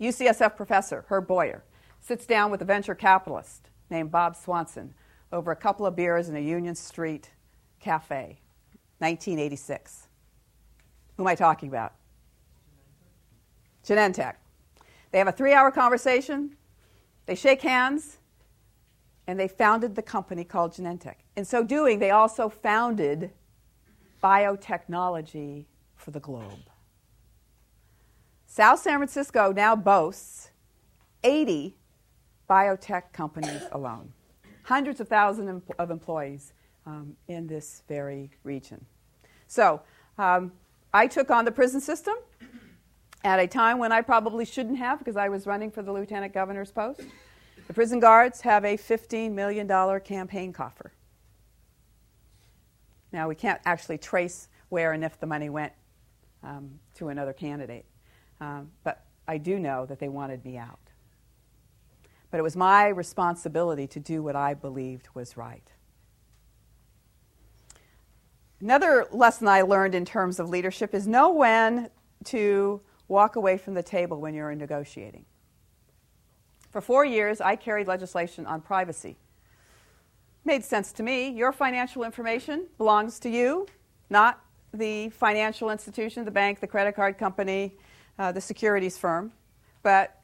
[0.00, 1.64] UCSF professor Herb Boyer
[2.00, 4.94] sits down with a venture capitalist named Bob Swanson
[5.32, 7.30] over a couple of beers in a Union Street
[7.80, 8.40] cafe,
[8.98, 10.07] 1986.
[11.18, 11.94] Who am I talking about?
[13.84, 14.36] Genentech.
[15.10, 16.56] They have a three hour conversation.
[17.26, 18.18] They shake hands,
[19.26, 21.16] and they founded the company called Genentech.
[21.36, 23.32] In so doing, they also founded
[24.22, 26.70] biotechnology for the globe.
[28.46, 30.52] South San Francisco now boasts
[31.24, 31.76] 80
[32.48, 34.12] biotech companies alone,
[34.62, 36.52] hundreds of thousands of employees
[36.86, 38.86] um, in this very region.
[39.48, 39.82] So,
[40.16, 40.52] um,
[40.92, 42.14] I took on the prison system
[43.24, 46.32] at a time when I probably shouldn't have because I was running for the lieutenant
[46.32, 47.02] governor's post.
[47.66, 49.68] The prison guards have a $15 million
[50.00, 50.92] campaign coffer.
[53.12, 55.72] Now, we can't actually trace where and if the money went
[56.42, 57.84] um, to another candidate,
[58.40, 60.78] um, but I do know that they wanted me out.
[62.30, 65.72] But it was my responsibility to do what I believed was right.
[68.60, 71.90] Another lesson I learned in terms of leadership is know when
[72.24, 75.24] to walk away from the table when you're negotiating.
[76.72, 79.16] For four years, I carried legislation on privacy.
[80.44, 81.28] Made sense to me.
[81.28, 83.66] Your financial information belongs to you,
[84.10, 84.40] not
[84.74, 87.76] the financial institution, the bank, the credit card company,
[88.18, 89.32] uh, the securities firm.
[89.84, 90.20] But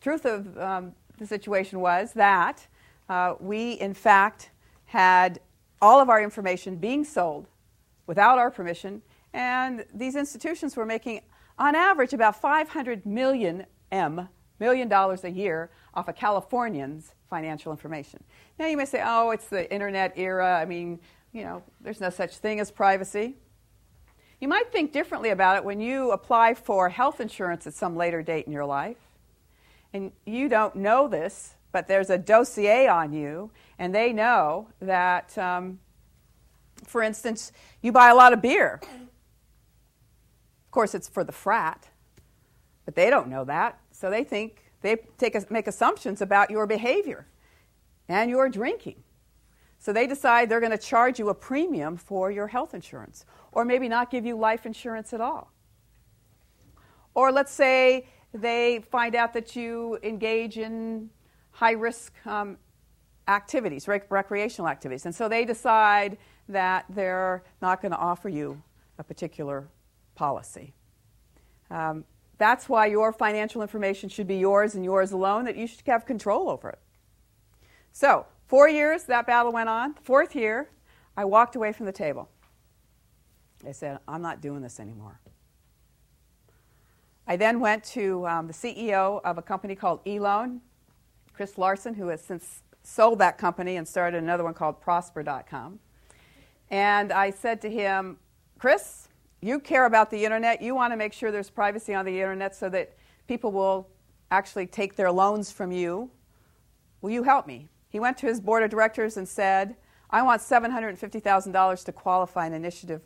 [0.00, 2.66] truth of um, the situation was that
[3.08, 4.50] uh, we, in fact,
[4.86, 5.40] had
[5.80, 7.46] all of our information being sold
[8.10, 9.00] without our permission,
[9.32, 11.20] and these institutions were making
[11.60, 18.20] on average about 500 million M, million dollars a year off of Californians' financial information.
[18.58, 20.58] Now you may say, oh, it's the internet era.
[20.60, 20.98] I mean,
[21.32, 23.36] you know, there's no such thing as privacy.
[24.40, 28.22] You might think differently about it when you apply for health insurance at some later
[28.22, 28.96] date in your life.
[29.92, 35.38] And you don't know this, but there's a dossier on you, and they know that,
[35.38, 35.78] um,
[36.86, 38.80] for instance, you buy a lot of beer
[40.70, 41.88] of course, it's for the frat,
[42.84, 43.80] but they don't know that.
[43.90, 47.26] So they think, they take, make assumptions about your behavior
[48.08, 49.02] and your drinking.
[49.80, 53.64] So they decide they're going to charge you a premium for your health insurance, or
[53.64, 55.52] maybe not give you life insurance at all.
[57.14, 61.10] Or let's say they find out that you engage in
[61.50, 62.58] high risk um,
[63.26, 66.16] activities, rec- recreational activities, and so they decide
[66.48, 68.62] that they're not going to offer you
[68.98, 69.68] a particular
[70.14, 70.74] policy.
[71.70, 72.04] Um,
[72.38, 76.06] that's why your financial information should be yours and yours alone, that you should have
[76.06, 76.78] control over it.
[77.92, 79.94] So, four years that battle went on.
[80.02, 80.70] Fourth year,
[81.16, 82.28] I walked away from the table.
[83.66, 85.20] I said, I'm not doing this anymore.
[87.26, 90.60] I then went to um, the CEO of a company called eLoan,
[91.32, 95.78] Chris Larsen, who has since sold that company and started another one called Prosper.com.
[96.70, 98.18] And I said to him,
[98.58, 99.08] Chris,
[99.40, 100.62] you care about the internet.
[100.62, 103.88] You want to make sure there's privacy on the internet so that people will
[104.30, 106.10] actually take their loans from you.
[107.00, 107.68] Will you help me?
[107.88, 109.76] He went to his board of directors and said,
[110.10, 113.02] I want $750,000 to qualify an initiative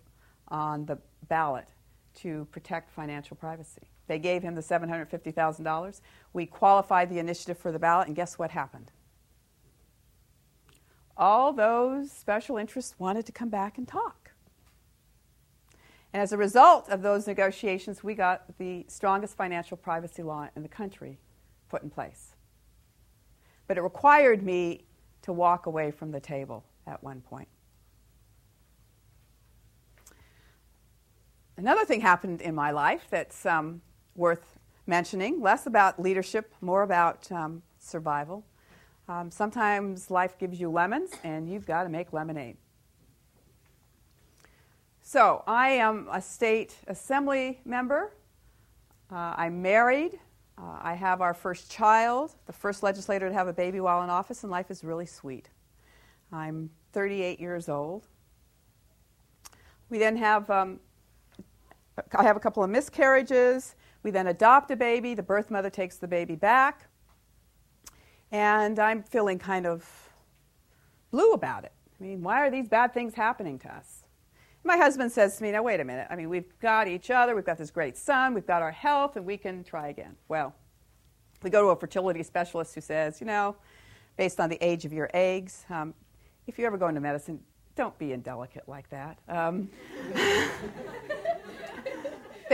[0.49, 0.99] on the
[1.29, 1.69] ballot
[2.17, 3.89] to protect financial privacy.
[4.07, 6.01] They gave him the $750,000.
[6.33, 8.91] We qualified the initiative for the ballot, and guess what happened?
[11.17, 14.33] All those special interests wanted to come back and talk.
[16.13, 20.63] And as a result of those negotiations, we got the strongest financial privacy law in
[20.63, 21.19] the country
[21.69, 22.35] put in place.
[23.67, 24.85] But it required me
[25.23, 27.49] to walk away from the table at one point.
[31.57, 33.81] Another thing happened in my life that's um,
[34.15, 38.45] worth mentioning less about leadership, more about um, survival.
[39.07, 42.57] Um, sometimes life gives you lemons, and you've got to make lemonade.
[45.03, 48.15] So, I am a state assembly member.
[49.13, 50.19] Uh, I'm married.
[50.57, 54.09] Uh, I have our first child, the first legislator to have a baby while in
[54.09, 55.51] office, and life is really sweet.
[56.33, 58.07] I'm 38 years old.
[59.91, 60.81] We then have, um,
[62.17, 63.75] I have a couple of miscarriages.
[64.03, 65.13] We then adopt a baby.
[65.13, 66.87] The birth mother takes the baby back.
[68.35, 69.89] And I'm feeling kind of
[71.13, 71.71] blue about it.
[72.01, 74.03] I mean, why are these bad things happening to us?
[74.65, 76.09] My husband says to me, now wait a minute.
[76.11, 79.15] I mean, we've got each other, we've got this great son, we've got our health,
[79.15, 80.17] and we can try again.
[80.27, 80.53] Well,
[81.45, 83.55] we go to a fertility specialist who says, you know,
[84.17, 85.95] based on the age of your eggs, um,
[86.49, 87.39] if you ever go into medicine,
[87.77, 89.17] don't be indelicate like that.
[89.29, 89.71] Um,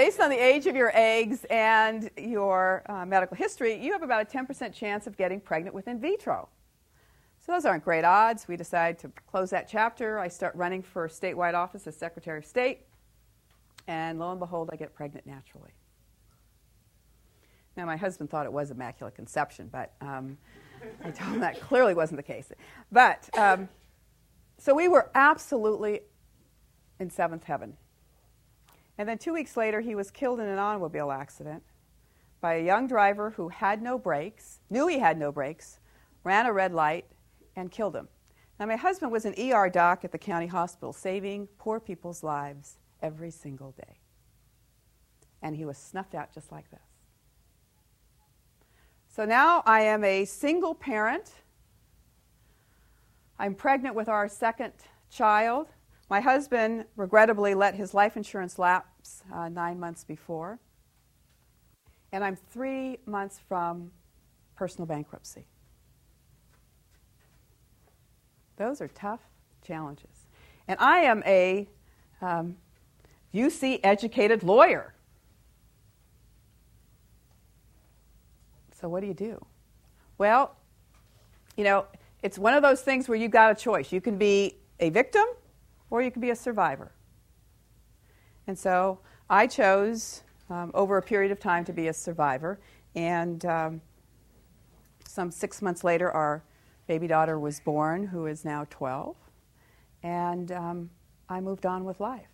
[0.00, 4.22] based on the age of your eggs and your uh, medical history, you have about
[4.22, 6.48] a 10% chance of getting pregnant with in vitro.
[7.38, 8.48] So those aren't great odds.
[8.48, 10.18] We decide to close that chapter.
[10.18, 12.86] I start running for statewide office as Secretary of State,
[13.88, 15.72] and lo and behold, I get pregnant naturally.
[17.76, 20.38] Now, my husband thought it was immaculate conception, but um,
[21.04, 22.50] I told him that clearly wasn't the case.
[22.90, 23.68] But um,
[24.56, 26.00] so we were absolutely
[26.98, 27.76] in seventh heaven.
[29.00, 31.62] And then two weeks later, he was killed in an automobile accident
[32.42, 35.78] by a young driver who had no brakes, knew he had no brakes,
[36.22, 37.06] ran a red light,
[37.56, 38.08] and killed him.
[38.58, 42.76] Now, my husband was an ER doc at the county hospital, saving poor people's lives
[43.00, 44.00] every single day.
[45.40, 46.80] And he was snuffed out just like this.
[49.08, 51.32] So now I am a single parent
[53.38, 54.74] I'm pregnant with our second
[55.08, 55.68] child.
[56.10, 60.58] My husband regrettably let his life insurance lapse uh, nine months before.
[62.10, 63.92] And I'm three months from
[64.56, 65.46] personal bankruptcy.
[68.56, 69.20] Those are tough
[69.64, 70.26] challenges.
[70.66, 71.68] And I am a
[72.20, 72.56] um,
[73.32, 74.92] UC educated lawyer.
[78.80, 79.44] So, what do you do?
[80.18, 80.56] Well,
[81.56, 81.86] you know,
[82.22, 83.92] it's one of those things where you've got a choice.
[83.92, 85.24] You can be a victim
[85.90, 86.92] or you can be a survivor.
[88.46, 92.58] And so I chose um, over a period of time to be a survivor.
[92.94, 93.80] And um,
[95.06, 96.42] some six months later, our
[96.86, 99.14] baby daughter was born, who is now 12.
[100.02, 100.90] And um,
[101.28, 102.26] I moved on with life.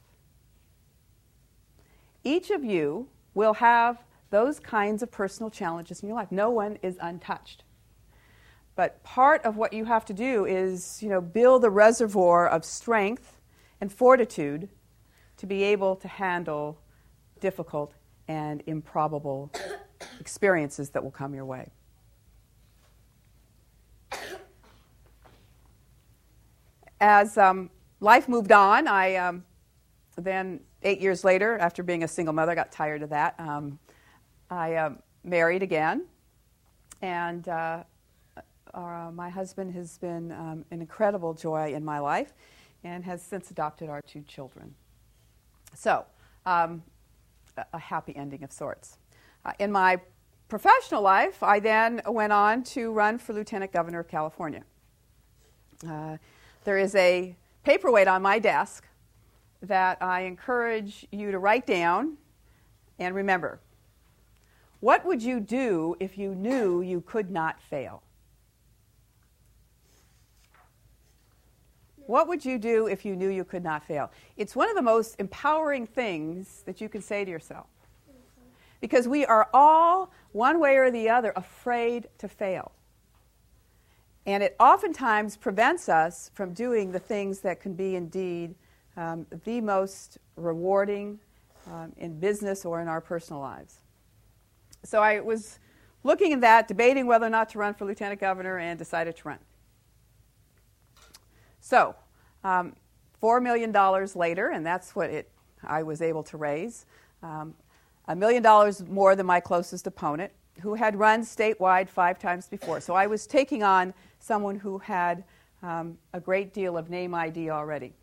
[2.24, 6.32] Each of you will have those kinds of personal challenges in your life.
[6.32, 7.64] No one is untouched.
[8.74, 12.64] But part of what you have to do is, you know, build a reservoir of
[12.64, 13.35] strength
[13.80, 14.68] and fortitude
[15.36, 16.78] to be able to handle
[17.40, 17.94] difficult
[18.28, 19.52] and improbable
[20.20, 21.68] experiences that will come your way.
[27.00, 27.70] As um,
[28.00, 29.44] life moved on, I um,
[30.16, 33.34] then, eight years later, after being a single mother, got tired of that.
[33.38, 33.78] Um,
[34.50, 34.90] I uh,
[35.24, 36.06] married again,
[37.02, 37.82] and uh,
[38.72, 42.32] uh, my husband has been um, an incredible joy in my life
[42.86, 44.74] and has since adopted our two children.
[45.74, 46.06] So,
[46.46, 46.82] um,
[47.72, 48.98] a, happy ending of sorts.
[49.44, 50.00] Uh, in my
[50.48, 54.62] professional life, I then went on to run for Lieutenant Governor of California.
[55.86, 56.16] Uh,
[56.64, 57.34] there is a
[57.64, 58.86] paperweight on my desk
[59.62, 62.16] that I encourage you to write down
[62.98, 63.58] and remember.
[64.80, 68.02] What would you do if you knew you could not fail?
[72.06, 74.10] What would you do if you knew you could not fail?
[74.36, 77.66] It's one of the most empowering things that you can say to yourself.
[78.80, 82.72] Because we are all, one way or the other, afraid to fail.
[84.26, 88.54] And it oftentimes prevents us from doing the things that can be indeed
[88.96, 91.18] um, the most rewarding
[91.66, 93.78] um, in business or in our personal lives.
[94.84, 95.58] So I was
[96.04, 99.28] looking at that, debating whether or not to run for lieutenant governor, and decided to
[99.28, 99.38] run.
[101.66, 101.96] So,
[102.44, 102.76] um,
[103.20, 103.72] $4 million
[104.14, 105.28] later, and that's what it,
[105.64, 106.86] I was able to raise,
[107.24, 107.54] um,
[108.06, 112.80] a million dollars more than my closest opponent, who had run statewide five times before.
[112.80, 115.24] So I was taking on someone who had
[115.60, 117.94] um, a great deal of name ID already.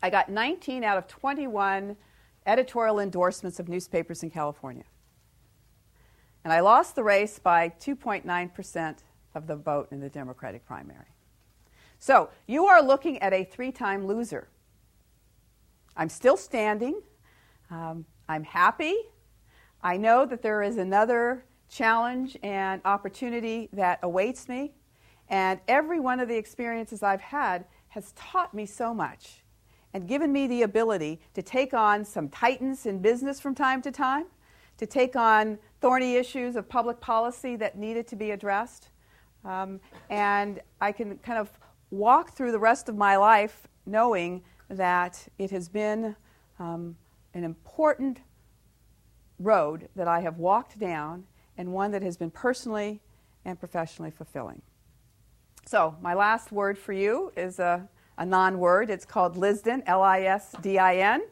[0.00, 1.96] I got 19 out of 21
[2.46, 4.84] editorial endorsements of newspapers in California.
[6.44, 8.98] And I lost the race by 2.9%
[9.34, 11.15] of the vote in the Democratic primary.
[12.06, 14.46] So you are looking at a three time loser.
[15.96, 17.02] I'm still standing.
[17.68, 18.94] Um, I'm happy.
[19.82, 24.74] I know that there is another challenge and opportunity that awaits me.
[25.30, 29.42] And every one of the experiences I've had has taught me so much
[29.92, 33.90] and given me the ability to take on some titans in business from time to
[33.90, 34.26] time,
[34.78, 38.90] to take on thorny issues of public policy that needed to be addressed.
[39.44, 41.50] Um, and I can kind of
[41.90, 46.16] walk through the rest of my life knowing that it has been
[46.58, 46.96] um,
[47.34, 48.20] an important
[49.38, 51.24] road that I have walked down
[51.56, 53.00] and one that has been personally
[53.44, 54.62] and professionally fulfilling.
[55.64, 58.90] So, my last word for you is a, a non word.
[58.90, 61.22] It's called Lisdin, L I S D I N.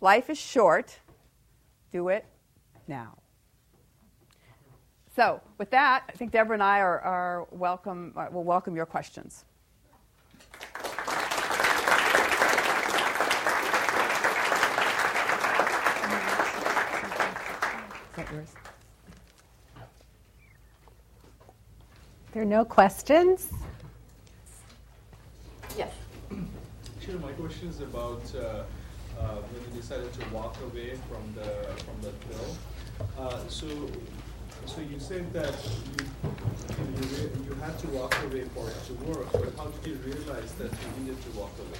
[0.00, 0.98] Life is short.
[1.92, 2.24] Do it
[2.86, 3.19] now.
[5.20, 8.86] So, with that, I think Deborah and I are, are welcome, uh, will welcome your
[8.86, 9.44] questions.
[18.08, 18.48] Is that yours?
[22.32, 23.50] There are no questions?
[25.76, 25.92] Yes.
[27.02, 31.66] Sure, my question is about uh, uh, when you decided to walk away from the
[31.84, 32.56] from the bill.
[33.18, 33.66] Uh, so,
[34.74, 35.54] so you said that
[35.98, 36.06] you
[36.78, 40.52] you, you had to walk away for it to work, but how did you realize
[40.54, 41.78] that you needed to walk away?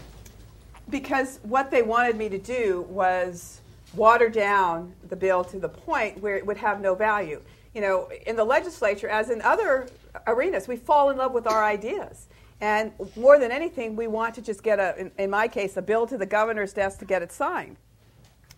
[0.89, 3.61] Because what they wanted me to do was
[3.95, 7.41] water down the bill to the point where it would have no value.
[7.75, 9.89] You know, in the legislature, as in other
[10.27, 12.27] arenas, we fall in love with our ideas.
[12.61, 15.83] And more than anything, we want to just get a, in, in my case, a
[15.83, 17.77] bill to the governor's desk to get it signed.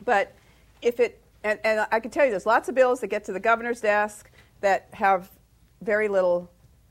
[0.04, 0.34] But
[0.80, 3.32] if it, and, and I can tell you there's lots of bills that get to
[3.32, 4.30] the governor's desk
[4.60, 5.30] that have
[5.80, 6.50] very little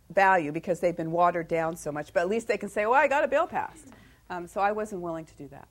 [0.10, 2.14] value because they've been watered down so much.
[2.14, 3.88] But at least they can say, well, I got a bill passed.
[4.30, 5.68] Um, so I wasn't willing to do that.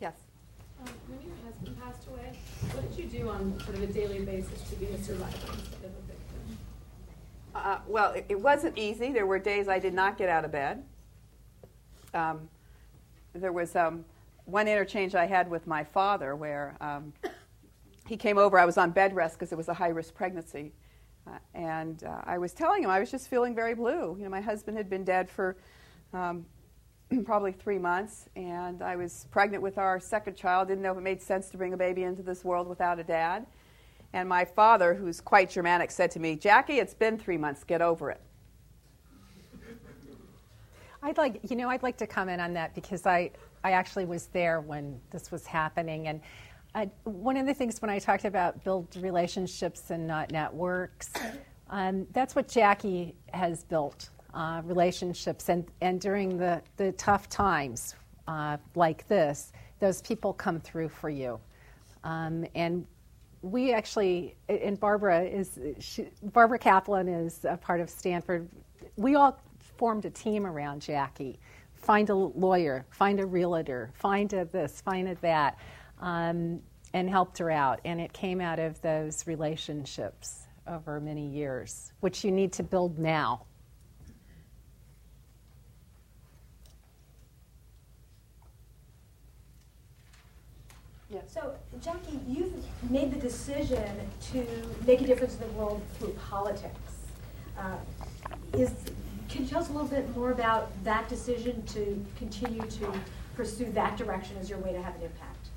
[0.00, 0.14] Yes?
[0.80, 2.38] Um, when your husband passed away,
[2.72, 5.84] what did you do on sort of a daily basis to be a survivor instead
[5.84, 6.58] of a victim?
[7.54, 9.12] Uh, well, it, it wasn't easy.
[9.12, 10.84] There were days I did not get out of bed.
[12.14, 12.48] Um,
[13.32, 14.04] there was um,
[14.44, 17.12] one interchange I had with my father where um,
[18.06, 18.58] he came over.
[18.58, 20.72] I was on bed rest because it was a high risk pregnancy.
[21.26, 24.16] Uh, and uh, I was telling him I was just feeling very blue.
[24.18, 25.56] You know, my husband had been dead for
[26.12, 26.44] um,
[27.24, 30.68] probably three months, and I was pregnant with our second child.
[30.68, 33.04] Didn't know if it made sense to bring a baby into this world without a
[33.04, 33.46] dad.
[34.12, 37.80] And my father, who's quite Germanic, said to me, Jackie, it's been three months, get
[37.80, 38.20] over it.
[41.02, 43.30] I'd like, you know, I'd like to comment on that because I,
[43.64, 46.08] I actually was there when this was happening.
[46.08, 46.20] And
[46.74, 51.10] I, one of the things when I talked about build relationships and not networks,
[51.70, 55.48] um, that's what Jackie has built uh, relationships.
[55.48, 57.94] And, and during the, the tough times
[58.26, 61.38] uh, like this, those people come through for you.
[62.04, 62.86] Um, and
[63.42, 68.48] we actually, and Barbara is, she, Barbara Kaplan is a part of Stanford.
[68.96, 69.38] We all
[69.76, 71.38] formed a team around Jackie.
[71.82, 75.58] Find a lawyer, find a realtor, find a this, find a that,
[76.00, 76.60] um,
[76.94, 77.80] and helped her out.
[77.84, 82.98] And it came out of those relationships over many years, which you need to build
[82.98, 83.46] now.
[91.32, 92.52] So, Jackie, you've
[92.90, 93.82] made the decision
[94.32, 94.46] to
[94.86, 96.76] make a difference in the world through politics.
[97.58, 97.76] Uh,
[98.52, 98.70] is,
[99.32, 102.92] can you tell us a little bit more about that decision to continue to
[103.34, 105.48] pursue that direction as your way to have an impact?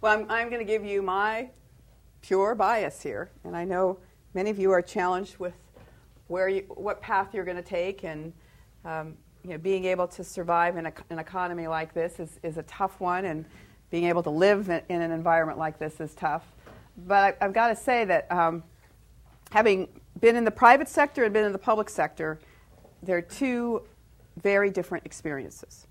[0.00, 1.50] Well, I'm, I'm going to give you my
[2.22, 3.98] pure bias here, and I know
[4.32, 5.52] many of you are challenged with
[6.28, 8.32] where you, what path you're going to take, and
[8.86, 12.56] um, you know, being able to survive in a, an economy like this is, is
[12.56, 13.44] a tough one, and
[13.90, 16.46] being able to live in, an environment like this is tough.
[17.06, 18.62] But I, have got to say that um,
[19.50, 19.86] having
[20.18, 22.38] been in the private sector and been in the public sector,
[23.04, 23.82] there are two
[24.42, 25.86] very different experiences.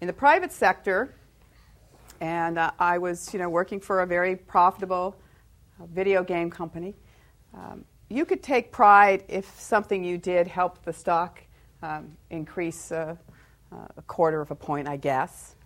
[0.00, 1.14] In the private sector,
[2.20, 5.16] and uh, I was, you know, working for a very profitable
[5.80, 6.94] uh, video game company.
[7.54, 11.40] Um, you could take pride if something you did helped the stock
[11.82, 13.16] um, increase uh,
[13.72, 15.56] uh, a quarter of a point, I guess.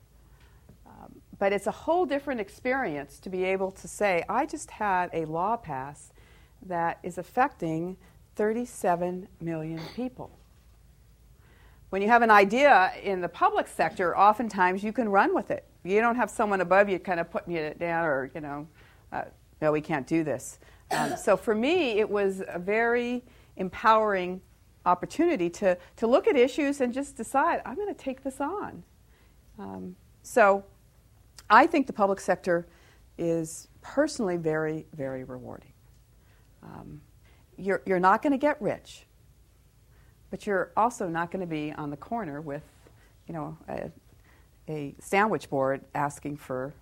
[0.87, 5.11] Um, but it's a whole different experience to be able to say, I just had
[5.13, 6.13] a law pass
[6.63, 7.97] that is affecting
[8.37, 10.38] 37 million people.
[11.91, 15.65] When you have an idea in the public sector, oftentimes you can run with it.
[15.85, 18.69] You don't have someone above you kind of putting you down or, you know,
[19.11, 19.23] uh,
[19.63, 20.59] no, we can't do this.
[20.91, 23.25] Um, so for me, it was a very
[23.57, 24.41] empowering
[24.85, 28.83] opportunity to, to look at issues and just decide, I'm going to take this on.
[29.59, 30.65] Um, so
[31.49, 32.69] I think the public sector
[33.17, 35.73] is personally very, very rewarding.
[36.63, 37.01] Um,
[37.57, 39.07] you're, you're not going to get rich,
[40.31, 42.63] but you're also not going to be on the corner with,
[43.27, 43.91] you know, a,
[44.69, 46.73] a sandwich board asking for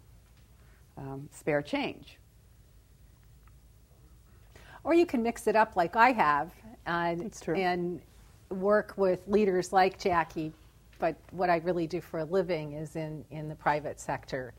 [0.97, 2.19] um, spare change.
[4.85, 6.51] Or you can mix it up like I have
[6.87, 7.17] uh,
[7.49, 8.01] and
[8.51, 10.53] work with leaders like Jackie.
[10.99, 14.55] But what I really do for a living is in, in the private sector.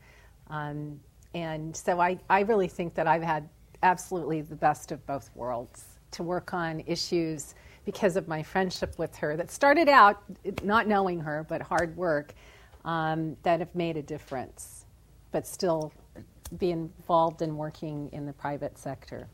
[0.50, 1.00] Um,
[1.34, 3.48] and so I, I really think that I've had
[3.82, 7.54] absolutely the best of both worlds to work on issues
[7.88, 10.22] because of my friendship with her that started out
[10.62, 12.34] not knowing her, but hard work
[12.84, 14.84] um, that have made a difference,
[15.32, 15.90] but still
[16.58, 19.26] be involved in working in the private sector.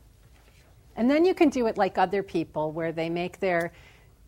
[0.95, 3.73] And then you can do it like other people, where they make their,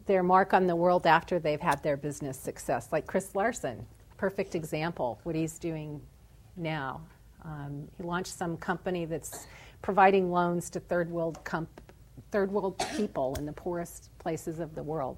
[0.08, 3.86] their mark on the world after they've had their business success, like Chris Larsen,
[4.18, 6.02] Perfect example, what he's doing
[6.58, 7.00] now.
[7.46, 9.48] Um, he launched some company that's
[9.82, 11.82] providing loans to third world, comp-
[12.32, 15.16] third world people in the poorest places of the world.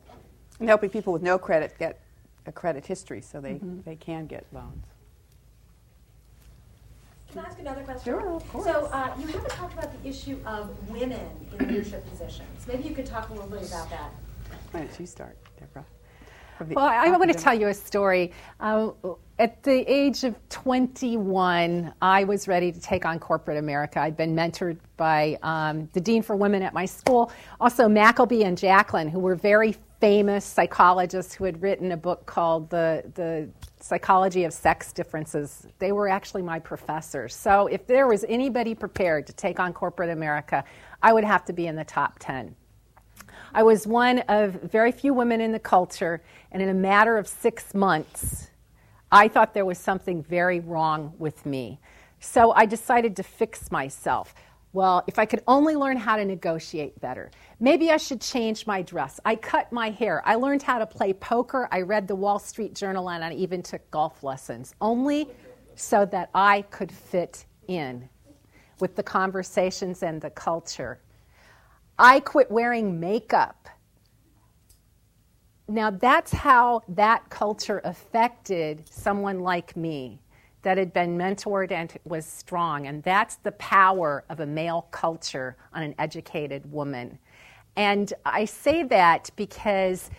[0.60, 2.00] And helping people with no credit get
[2.46, 3.82] a credit history so they, mm-hmm.
[3.84, 4.86] they can get loans.
[7.32, 8.04] Can I ask another question?
[8.14, 8.66] Sure, of course.
[8.66, 12.68] So uh, you haven't talked about the issue of women in leadership positions.
[12.68, 14.12] Maybe you could talk a little bit about that.
[14.70, 15.86] Why don't you start, Deborah?
[16.68, 18.32] Well, I want to tell you a story.
[18.60, 18.92] Uh,
[19.40, 24.02] at the age of 21, I was ready to take on corporate America.
[24.02, 27.32] I'd been mentored by um, the Dean for Women at my school,
[27.62, 32.70] also Maccoby and Jacklin, who were very famous psychologists who had written a book called
[32.70, 35.68] The, the Psychology of Sex Differences.
[35.80, 37.34] They were actually my professors.
[37.34, 40.66] So if there was anybody prepared to take on corporate America,
[41.02, 42.54] I would have to be in the top 10.
[43.54, 46.22] I was one of very few women in the culture,
[46.52, 48.49] and in a matter of six months,
[49.12, 51.80] I thought there was something very wrong with me.
[52.20, 54.34] So I decided to fix myself.
[54.72, 58.84] Well, if I could only learn how to negotiate better, maybe I should change my
[58.84, 59.20] dress.
[59.26, 60.22] I cut my hair.
[60.26, 61.68] I learned how to play poker.
[61.72, 65.28] I read the Wall Street Journal and I even took golf lessons, only
[65.76, 68.08] so that I could fit in
[68.80, 71.00] with the conversations and the culture.
[71.98, 73.70] I quit wearing makeup.
[75.70, 80.20] Now, that's how that culture affected someone like me
[80.64, 82.88] that had been mentored and was strong.
[82.88, 87.20] And that's the power of a male culture on an educated woman.
[87.76, 90.10] And I say that because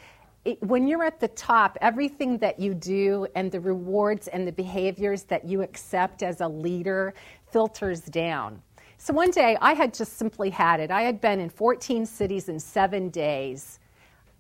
[0.45, 4.53] it, when you're at the top, everything that you do and the rewards and the
[4.53, 7.13] behaviors that you accept as a leader
[7.51, 8.63] filters down.
[8.99, 10.93] So one day I had just simply had it.
[10.93, 13.81] I had been in 14 cities in seven days.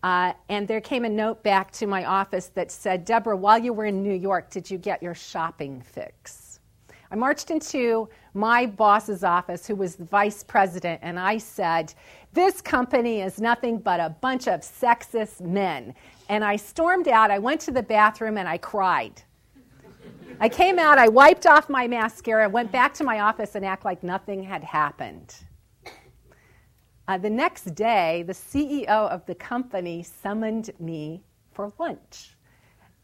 [0.02, 3.72] Uh, and there came a note back to my office that said, Deborah, while you
[3.72, 6.50] were in New York, did you get your shopping fix?
[7.12, 11.92] I marched into my boss's office, who was the vice president, and I said,
[12.32, 15.94] This company is nothing but a bunch of sexist men.
[16.28, 19.22] And I stormed out, I went to the bathroom, and I cried.
[20.38, 23.84] I came out, I wiped off my mascara, went back to my office, and act
[23.84, 25.34] like nothing had happened.
[27.10, 32.36] Uh, the next day, the CEO of the company summoned me for lunch.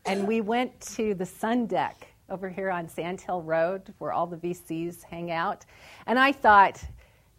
[0.05, 4.29] And we went to the Sun Deck over here on Sand Hill Road, where all
[4.29, 5.65] the VCs hang out.
[6.07, 6.81] And I thought,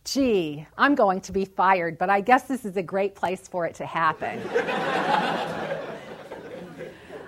[0.03, 3.65] gee, I'm going to be fired, but I guess this is a great place for
[3.65, 4.41] it to happen.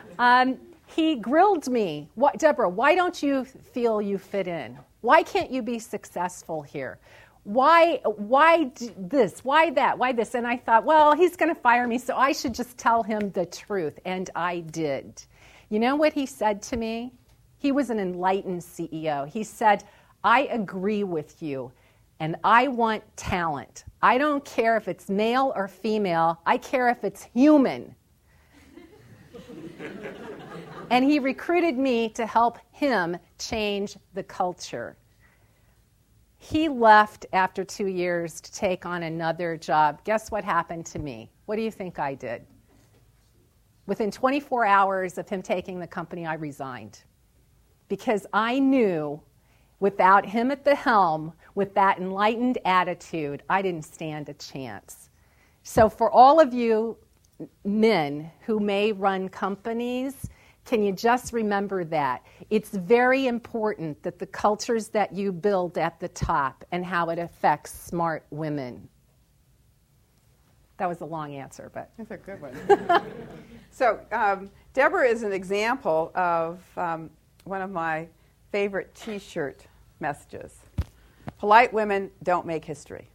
[0.19, 2.09] um, he grilled me.
[2.15, 4.77] What, Deborah, why don't you feel you fit in?
[4.99, 6.99] Why can't you be successful here?
[7.43, 10.35] Why why this why that why this?
[10.35, 13.31] And i thought well he's going to fire me so i should just tell him
[13.31, 15.23] the truth and i did.
[15.69, 17.13] You know what he said to me?
[17.57, 19.83] He was an enlightened ceo he said
[20.23, 21.71] i agree with you
[22.19, 23.85] and i want talent.
[24.01, 26.39] I don't care if it's male or female.
[26.45, 27.95] I care if it's human.
[30.91, 34.97] And he recruited me to help him change the culture
[36.39, 40.03] he left after two years to take on another job.
[40.05, 41.29] Guess what happened to me?
[41.45, 42.45] What do you think I did?
[43.85, 47.03] Within 24 hours of him taking the company, I resigned.
[47.89, 49.21] Because I knew
[49.81, 55.09] without him at the helm, with that enlightened attitude, I didn't stand a chance.
[55.63, 56.97] So, for all of you
[57.65, 60.29] men who may run companies,
[60.69, 62.23] can you just remember that?
[62.51, 67.17] It's very important that the cultures that you build at the top and how it
[67.17, 68.87] affects smart women.
[70.77, 71.89] That was a long answer, but.
[71.97, 72.55] That's a good one.
[73.71, 77.09] so, um, Deborah is an example of um,
[77.45, 78.07] one of my
[78.51, 79.65] favorite t shirt
[79.99, 80.59] messages
[81.39, 83.09] Polite women don't make history.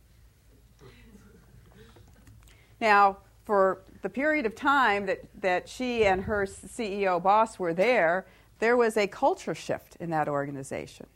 [2.80, 8.26] Now, for the period of time that, that she and her CEO boss were there,
[8.59, 11.07] there was a culture shift in that organization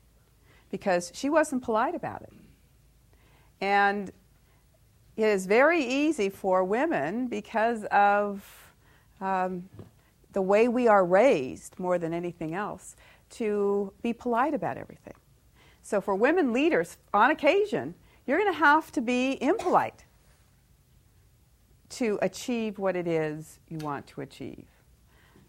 [0.71, 2.33] because she wasn't polite about it.
[3.61, 4.11] And
[5.19, 8.43] it is very easy for women because of
[9.21, 9.69] um,
[10.33, 12.97] the way we are raised more than anything else
[13.33, 15.15] to be polite about everything.
[15.83, 17.95] So, for women leaders, on occasion,
[18.27, 20.05] you're going to have to be impolite
[21.91, 24.65] to achieve what it is you want to achieve.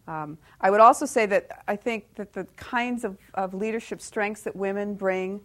[0.07, 4.41] Um, I would also say that I think that the kinds of, of leadership strengths
[4.41, 5.41] that women bring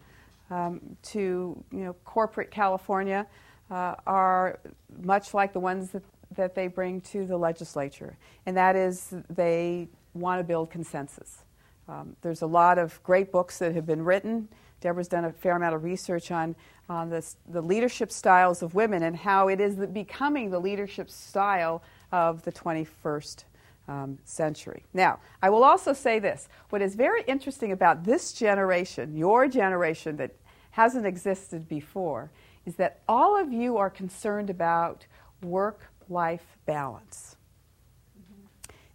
[0.50, 3.26] um, to you know, corporate California
[3.70, 4.58] uh, are
[5.02, 6.02] much like the ones that,
[6.36, 8.16] that they bring to the legislature,
[8.46, 11.44] and that is they want to build consensus.
[11.88, 14.48] Um, there's a lot of great books that have been written.
[14.80, 16.54] Deborah's done a fair amount of research on
[16.88, 21.82] on this, the leadership styles of women and how it is becoming the leadership style
[22.12, 23.44] of the 21st
[23.88, 24.84] um, century.
[24.92, 30.16] Now, I will also say this what is very interesting about this generation, your generation
[30.16, 30.34] that
[30.72, 32.30] hasn't existed before,
[32.66, 35.06] is that all of you are concerned about
[35.42, 37.36] work life balance.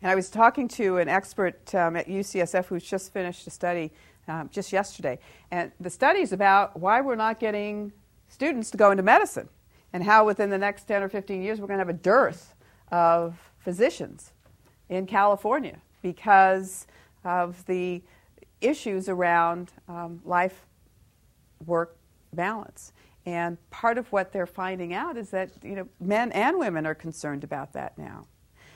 [0.01, 3.91] And I was talking to an expert um, at UCSF who's just finished a study
[4.29, 5.19] um, just yesterday.
[5.51, 7.91] And the study is about why we're not getting
[8.29, 9.49] students to go into medicine
[9.91, 12.55] and how within the next 10 or 15 years we're going to have a dearth
[12.91, 14.31] of physicians
[14.87, 16.87] in California because
[17.23, 18.01] of the
[18.61, 20.65] issues around um, life
[21.65, 21.97] work
[22.33, 22.93] balance.
[23.25, 26.95] And part of what they're finding out is that you know, men and women are
[26.95, 28.27] concerned about that now.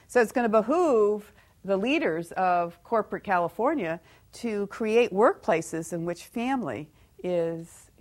[0.07, 1.31] So it's going to behoove
[1.65, 3.99] the leaders of corporate California
[4.33, 6.89] to create workplaces in which family
[7.23, 7.91] is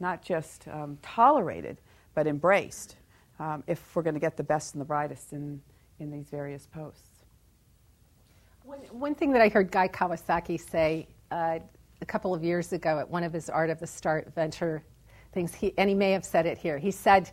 [0.00, 1.80] not just um, tolerated,
[2.14, 2.96] but embraced
[3.38, 5.60] um, if we're going to get the best and the brightest in,
[5.98, 7.24] in these various posts.
[8.64, 11.58] One, one thing that I heard Guy Kawasaki say uh,
[12.00, 14.84] a couple of years ago at one of his Art of the Start venture
[15.32, 17.30] things, he, and he may have said it here, he said,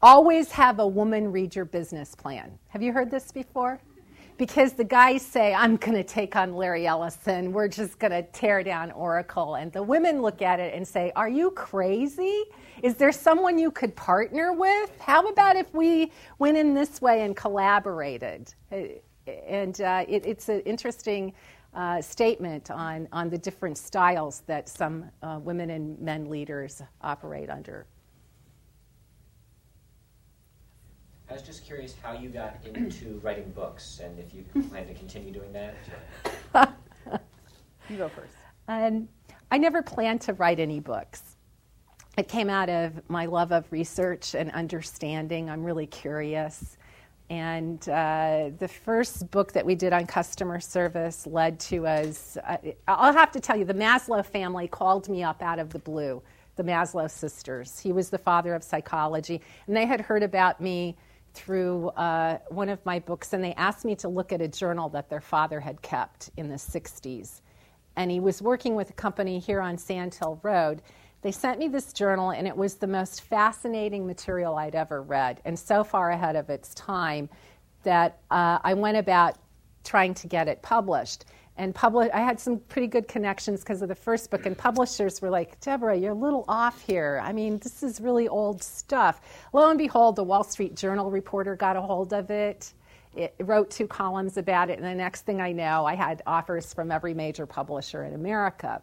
[0.00, 2.58] Always have a woman read your business plan.
[2.68, 3.80] Have you heard this before?
[4.42, 7.52] Because the guys say, I'm going to take on Larry Ellison.
[7.52, 9.54] We're just going to tear down Oracle.
[9.54, 12.42] And the women look at it and say, Are you crazy?
[12.82, 14.90] Is there someone you could partner with?
[14.98, 18.52] How about if we went in this way and collaborated?
[18.72, 18.78] Uh,
[19.46, 21.32] and uh, it, it's an interesting
[21.72, 27.48] uh, statement on, on the different styles that some uh, women and men leaders operate
[27.48, 27.86] under.
[31.32, 34.92] I was just curious how you got into writing books and if you plan to
[34.92, 35.74] continue doing that.
[37.88, 38.34] you go first.
[38.68, 39.08] Um,
[39.50, 41.36] I never planned to write any books.
[42.18, 45.48] It came out of my love of research and understanding.
[45.48, 46.76] I'm really curious.
[47.30, 52.36] And uh, the first book that we did on customer service led to us.
[52.46, 55.78] Uh, I'll have to tell you, the Maslow family called me up out of the
[55.78, 56.22] blue,
[56.56, 57.78] the Maslow sisters.
[57.78, 60.94] He was the father of psychology, and they had heard about me
[61.34, 64.88] through uh, one of my books, and they asked me to look at a journal
[64.90, 67.40] that their father had kept in the 60s.
[67.96, 70.82] And he was working with a company here on Sand Hill Road.
[71.22, 75.40] They sent me this journal, and it was the most fascinating material I'd ever read,
[75.44, 77.28] and so far ahead of its time
[77.82, 79.36] that uh, I went about
[79.84, 81.24] trying to get it published.
[81.56, 82.10] And publish.
[82.14, 85.60] I had some pretty good connections because of the first book, and publishers were like,
[85.60, 87.20] "Deborah, you're a little off here.
[87.22, 89.20] I mean, this is really old stuff."
[89.52, 92.72] Lo and behold, the Wall Street Journal reporter got a hold of it.
[93.14, 96.72] It wrote two columns about it, and the next thing I know, I had offers
[96.72, 98.80] from every major publisher in America.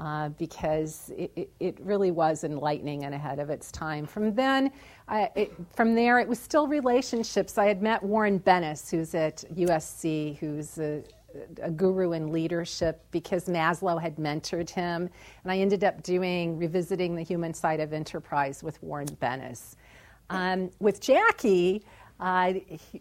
[0.00, 4.04] Uh, because it, it, it, really was enlightening and ahead of its time.
[4.04, 4.72] From then,
[5.06, 7.56] I, it, from there, it was still relationships.
[7.56, 11.04] I had met Warren Bennis, who's at USC, who's a,
[11.62, 15.08] a guru in leadership because Maslow had mentored him.
[15.42, 19.76] And I ended up doing Revisiting the Human Side of Enterprise with Warren Bennis.
[20.30, 21.84] Um, with Jackie,
[22.20, 22.54] uh,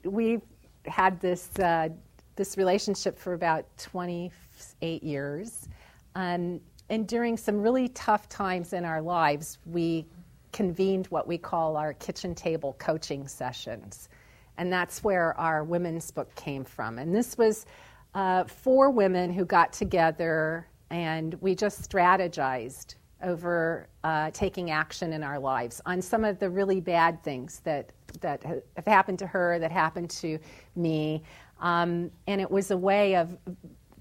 [0.04, 0.42] we
[0.86, 1.90] had this, uh,
[2.36, 5.68] this relationship for about 28 years.
[6.16, 6.60] Um,
[6.90, 10.06] and during some really tough times in our lives, we
[10.52, 14.10] convened what we call our kitchen table coaching sessions.
[14.58, 17.00] And that's where our women's book came from.
[17.00, 17.66] And this was
[18.14, 25.24] uh, four women who got together and we just strategized over uh, taking action in
[25.24, 29.60] our lives on some of the really bad things that, that have happened to her,
[29.60, 30.40] that happened to
[30.76, 31.24] me.
[31.60, 33.38] Um, and it was a way of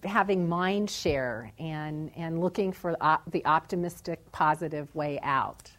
[0.04, 5.70] having mind share and, and looking for op- the optimistic, positive way out.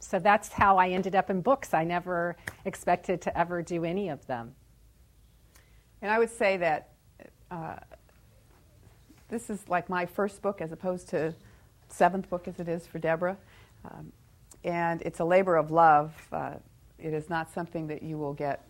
[0.00, 1.74] So that's how I ended up in books.
[1.74, 4.54] I never expected to ever do any of them.
[6.02, 6.90] And I would say that
[7.50, 7.76] uh,
[9.28, 11.34] this is like my first book as opposed to
[11.88, 13.36] seventh book as it is for Deborah.
[13.84, 14.12] Um,
[14.64, 16.14] and it's a labor of love.
[16.32, 16.54] Uh,
[16.98, 18.64] it is not something that you will get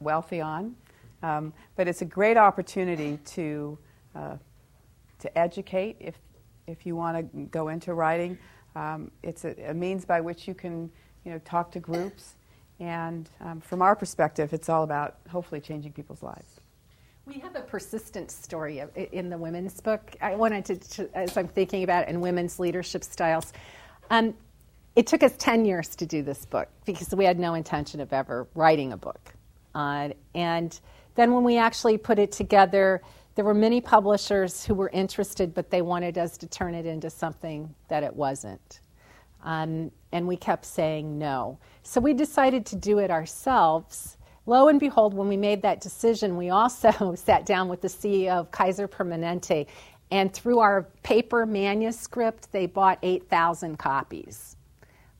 [0.00, 0.74] wealthy on,
[1.22, 3.78] um, but it's a great opportunity to
[4.14, 4.36] uh,
[5.20, 6.16] to educate if
[6.66, 8.38] if you want to go into writing.
[8.76, 10.90] Um, it's a, a, means by which you can
[11.24, 12.34] you know talk to groups,
[12.80, 16.57] and um, from our perspective, it's all about hopefully changing people's lives.
[17.28, 20.16] We have a persistent story in the women's book.
[20.18, 23.52] I wanted to, to as I'm thinking about it, in women's leadership styles.
[24.08, 24.32] Um,
[24.96, 28.14] it took us 10 years to do this book because we had no intention of
[28.14, 29.34] ever writing a book.
[29.74, 30.80] Uh, and
[31.16, 33.02] then when we actually put it together,
[33.34, 37.10] there were many publishers who were interested, but they wanted us to turn it into
[37.10, 38.80] something that it wasn't.
[39.44, 41.58] Um, and we kept saying no.
[41.82, 44.16] So we decided to do it ourselves
[44.48, 48.30] Lo and behold, when we made that decision, we also sat down with the CEO
[48.30, 49.66] of Kaiser Permanente,
[50.10, 54.56] and through our paper manuscript, they bought 8,000 copies.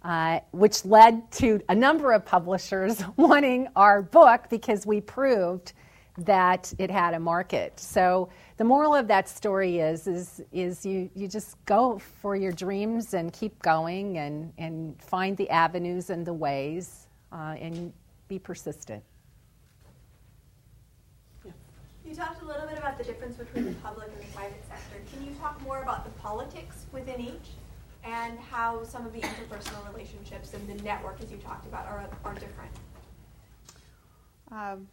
[0.02, 5.74] Uh, which led to a number of publishers wanting our book because we proved
[6.16, 7.78] that it had a market.
[7.78, 12.52] So the moral of that story is is is you, you just go for your
[12.52, 17.92] dreams and keep going and, and find the avenues and the ways uh, and
[18.28, 19.02] be persistent.
[22.08, 24.96] You talked a little bit about the difference between the public and the private sector.
[25.12, 27.50] Can you talk more about the politics within each
[28.02, 32.08] and how some of the interpersonal relationships and the network, as you talked about, are,
[32.24, 32.70] are different?
[34.50, 34.88] Um,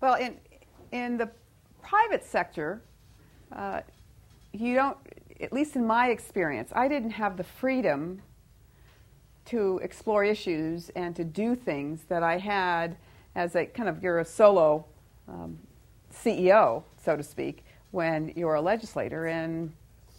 [0.00, 0.38] well, in,
[0.92, 1.28] in the
[1.82, 2.80] private sector,
[3.52, 3.82] uh,
[4.54, 4.96] you don't,
[5.42, 8.22] at least in my experience, I didn't have the freedom
[9.44, 12.96] to explore issues and to do things that I had
[13.34, 14.86] as a kind of, you're a solo
[15.28, 15.58] um,
[16.22, 19.72] CEO, so to speak, when you're a legislator and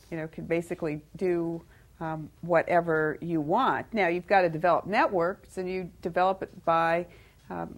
[0.10, 1.62] you know could basically do
[2.00, 3.86] um, whatever you want.
[3.94, 7.06] Now you've got to develop networks, and you develop it by
[7.50, 7.78] um,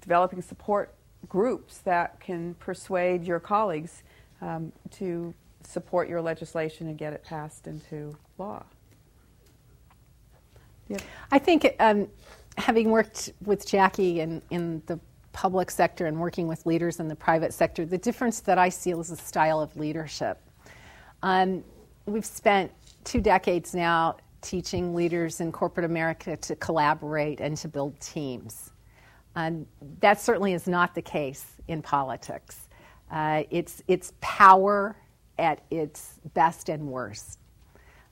[0.00, 0.94] developing support
[1.28, 4.02] groups that can persuade your colleagues
[4.40, 5.32] um, to
[5.64, 8.64] support your legislation and get it passed into law.
[10.88, 11.02] Yep.
[11.30, 12.08] I think um,
[12.58, 14.98] having worked with Jackie in, in the
[15.32, 18.90] public sector and working with leaders in the private sector, the difference that I see
[18.90, 20.38] is the style of leadership.
[21.22, 21.64] Um,
[22.06, 22.70] we've spent
[23.04, 28.72] two decades now teaching leaders in corporate America to collaborate and to build teams.
[29.34, 29.66] And
[30.00, 32.68] that certainly is not the case in politics.
[33.10, 34.96] Uh, it's, it's power
[35.38, 37.38] at its best and worst.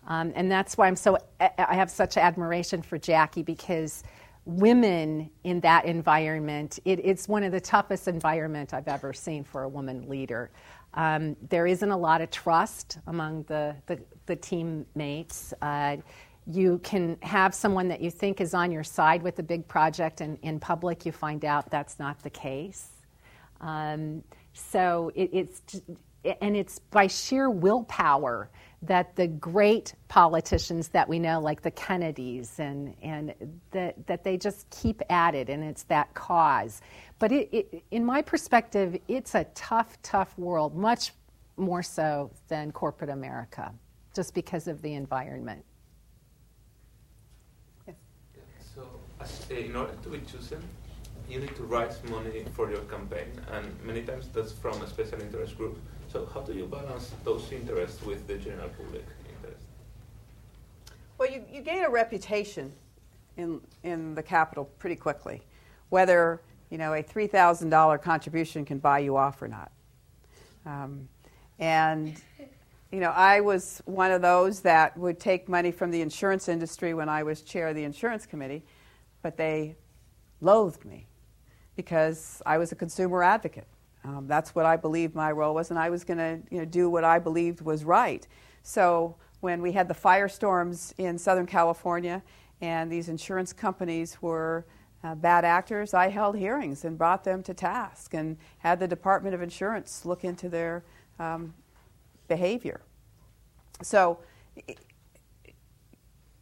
[0.06, 4.02] Um, and that's why I'm so, I have such admiration for Jackie because
[4.44, 9.62] women in that environment, it, it's one of the toughest environment I've ever seen for
[9.62, 10.50] a woman leader.
[10.94, 15.54] Um, there isn't a lot of trust among the, the, the teammates.
[15.62, 15.98] Uh,
[16.46, 20.20] you can have someone that you think is on your side with a big project,
[20.20, 22.88] and in public, you find out that's not the case.
[23.60, 25.80] Um, so it, it's
[26.40, 28.50] and it's by sheer willpower
[28.82, 33.34] that the great politicians that we know, like the Kennedys, and, and
[33.72, 36.80] that, that they just keep at it, and it's that cause.
[37.18, 41.12] But it, it, in my perspective, it's a tough, tough world, much
[41.58, 43.70] more so than corporate America,
[44.14, 45.62] just because of the environment.
[48.74, 48.88] So,
[49.20, 50.62] as, in order to be chosen,
[51.28, 55.20] you need to raise money for your campaign, and many times that's from a special
[55.20, 55.78] interest group.
[56.12, 59.62] So, how do you balance those interests with the general public interest?
[61.18, 62.72] Well, you, you gain a reputation
[63.36, 65.42] in, in the capital pretty quickly,
[65.90, 69.70] whether you know a three thousand dollar contribution can buy you off or not.
[70.66, 71.08] Um,
[71.60, 72.20] and
[72.90, 76.92] you know, I was one of those that would take money from the insurance industry
[76.92, 78.64] when I was chair of the insurance committee,
[79.22, 79.76] but they
[80.40, 81.06] loathed me
[81.76, 83.68] because I was a consumer advocate.
[84.04, 86.64] Um, that's what I believed my role was, and I was going to you know,
[86.64, 88.26] do what I believed was right.
[88.62, 92.22] So when we had the firestorms in Southern California
[92.60, 94.66] and these insurance companies were
[95.02, 99.34] uh, bad actors, I held hearings and brought them to task and had the Department
[99.34, 100.84] of Insurance look into their
[101.18, 101.54] um,
[102.28, 102.82] behavior.
[103.82, 104.18] So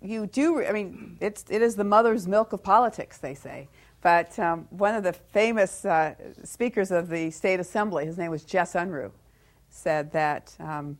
[0.01, 3.69] you do, I mean, it's, it is the mother's milk of politics, they say.
[4.01, 8.45] But um, one of the famous uh, speakers of the state assembly, his name was
[8.45, 9.11] Jess Unruh,
[9.71, 10.99] said that, um,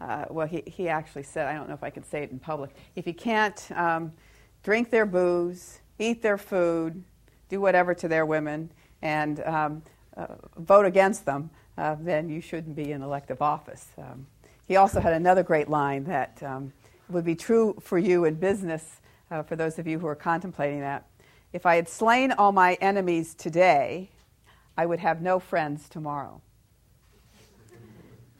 [0.00, 2.38] uh, well, he, he actually said, I don't know if I can say it in
[2.38, 4.12] public, if you can't um,
[4.62, 7.02] drink their booze, eat their food,
[7.48, 9.82] do whatever to their women, and um,
[10.16, 10.26] uh,
[10.58, 13.86] vote against them, uh, then you shouldn't be in elective office.
[13.96, 14.26] Um,
[14.66, 16.72] he also had another great line that um,
[17.08, 19.00] would be true for you in business,
[19.30, 21.06] uh, for those of you who are contemplating that.
[21.52, 24.10] If I had slain all my enemies today,
[24.76, 26.40] I would have no friends tomorrow.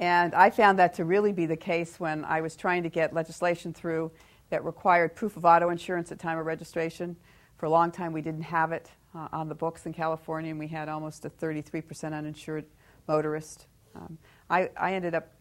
[0.01, 3.13] And I found that to really be the case when I was trying to get
[3.13, 4.13] legislation through
[4.51, 7.17] that required proof of auto insurance at time of registration.
[7.57, 10.59] For a long time, we didn't have it uh, on the books in California, and
[10.59, 12.67] we had almost a 33% uninsured
[13.09, 13.67] motorist.
[13.97, 14.19] Um,
[14.49, 15.33] I, I, ended up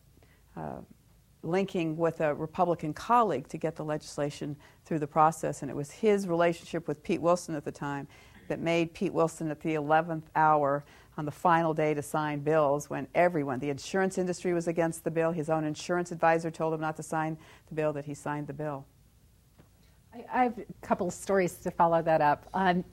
[0.56, 0.78] uh,
[1.44, 5.92] linking with a Republican colleague to get the legislation through the process, and it was
[5.92, 8.08] his relationship with Pete Wilson at the time
[8.48, 10.84] that made Pete Wilson at the 11th hour
[11.18, 15.12] on the final day to sign bills when everyone, the insurance industry was against the
[15.12, 15.32] bill.
[15.32, 17.38] His own insurance advisor told him not to sign
[17.70, 18.86] the bill, that he signed the bill.
[20.32, 22.48] I, have a couple of stories to follow that up.
[22.54, 22.84] Um,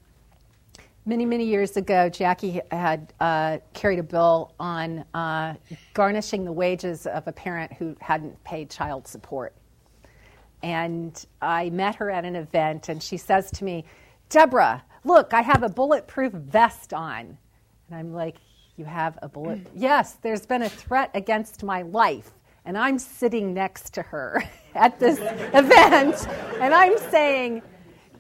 [1.07, 5.55] many, many years ago, Jackie had uh, carried a bill on uh,
[5.92, 9.55] garnishing the wages of a parent who hadn't paid child support.
[10.62, 13.84] And I met her at an event, and she says to me,
[14.30, 17.36] Deborah, look, I have a bulletproof vest on.
[17.88, 18.36] And I'm like,
[18.76, 19.61] You have a bullet?
[19.74, 22.30] yes, there's been a threat against my life.
[22.64, 24.42] And I'm sitting next to her
[24.74, 26.26] at this event,
[26.61, 27.61] and I'm saying,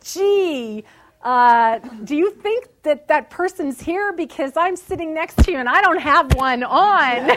[0.02, 0.84] Gee,
[1.24, 5.68] uh, do you think that that person's here because I'm sitting next to you and
[5.68, 7.30] I don't have one on?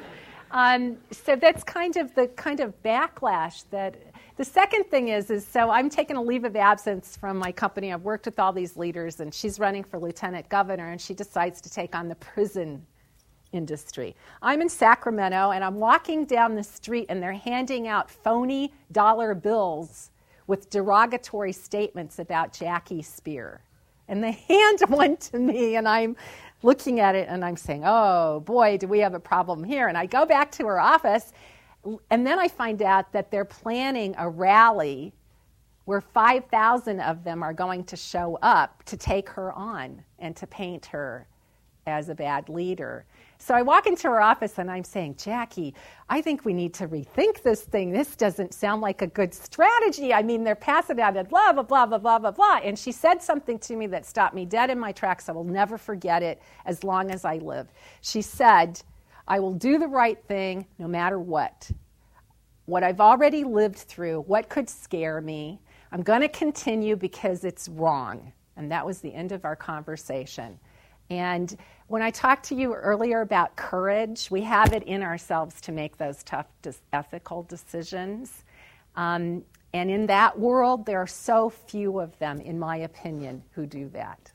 [0.50, 3.96] um, so that's kind of the kind of backlash that.
[4.38, 7.90] The second thing is, is so I'm taking a leave of absence from my company.
[7.90, 11.62] I've worked with all these leaders, and she's running for lieutenant governor, and she decides
[11.62, 12.84] to take on the prison
[13.52, 14.14] industry.
[14.42, 19.34] I'm in Sacramento, and I'm walking down the street, and they're handing out phony dollar
[19.34, 20.10] bills
[20.46, 23.58] with derogatory statements about Jackie Speier.
[24.08, 26.16] And they hand one to me, and I'm
[26.62, 29.88] looking at it and I'm saying, oh boy, do we have a problem here.
[29.88, 31.32] And I go back to her office,
[32.10, 35.12] and then I find out that they're planning a rally
[35.84, 40.46] where 5,000 of them are going to show up to take her on and to
[40.46, 41.28] paint her
[41.86, 43.04] as a bad leader.
[43.38, 45.74] So I walk into her office and I'm saying, Jackie,
[46.08, 47.90] I think we need to rethink this thing.
[47.90, 50.12] This doesn't sound like a good strategy.
[50.12, 52.60] I mean, they're passing out and blah, blah, blah, blah, blah, blah, blah.
[52.64, 55.28] And she said something to me that stopped me dead in my tracks.
[55.28, 57.68] I will never forget it as long as I live.
[58.00, 58.82] She said,
[59.28, 61.70] I will do the right thing no matter what.
[62.64, 65.60] What I've already lived through, what could scare me,
[65.92, 68.32] I'm going to continue because it's wrong.
[68.56, 70.58] And that was the end of our conversation.
[71.10, 71.56] And
[71.88, 75.96] when I talked to you earlier about courage, we have it in ourselves to make
[75.96, 76.46] those tough
[76.92, 78.44] ethical decisions.
[78.96, 83.66] Um, and in that world, there are so few of them, in my opinion, who
[83.66, 84.32] do that.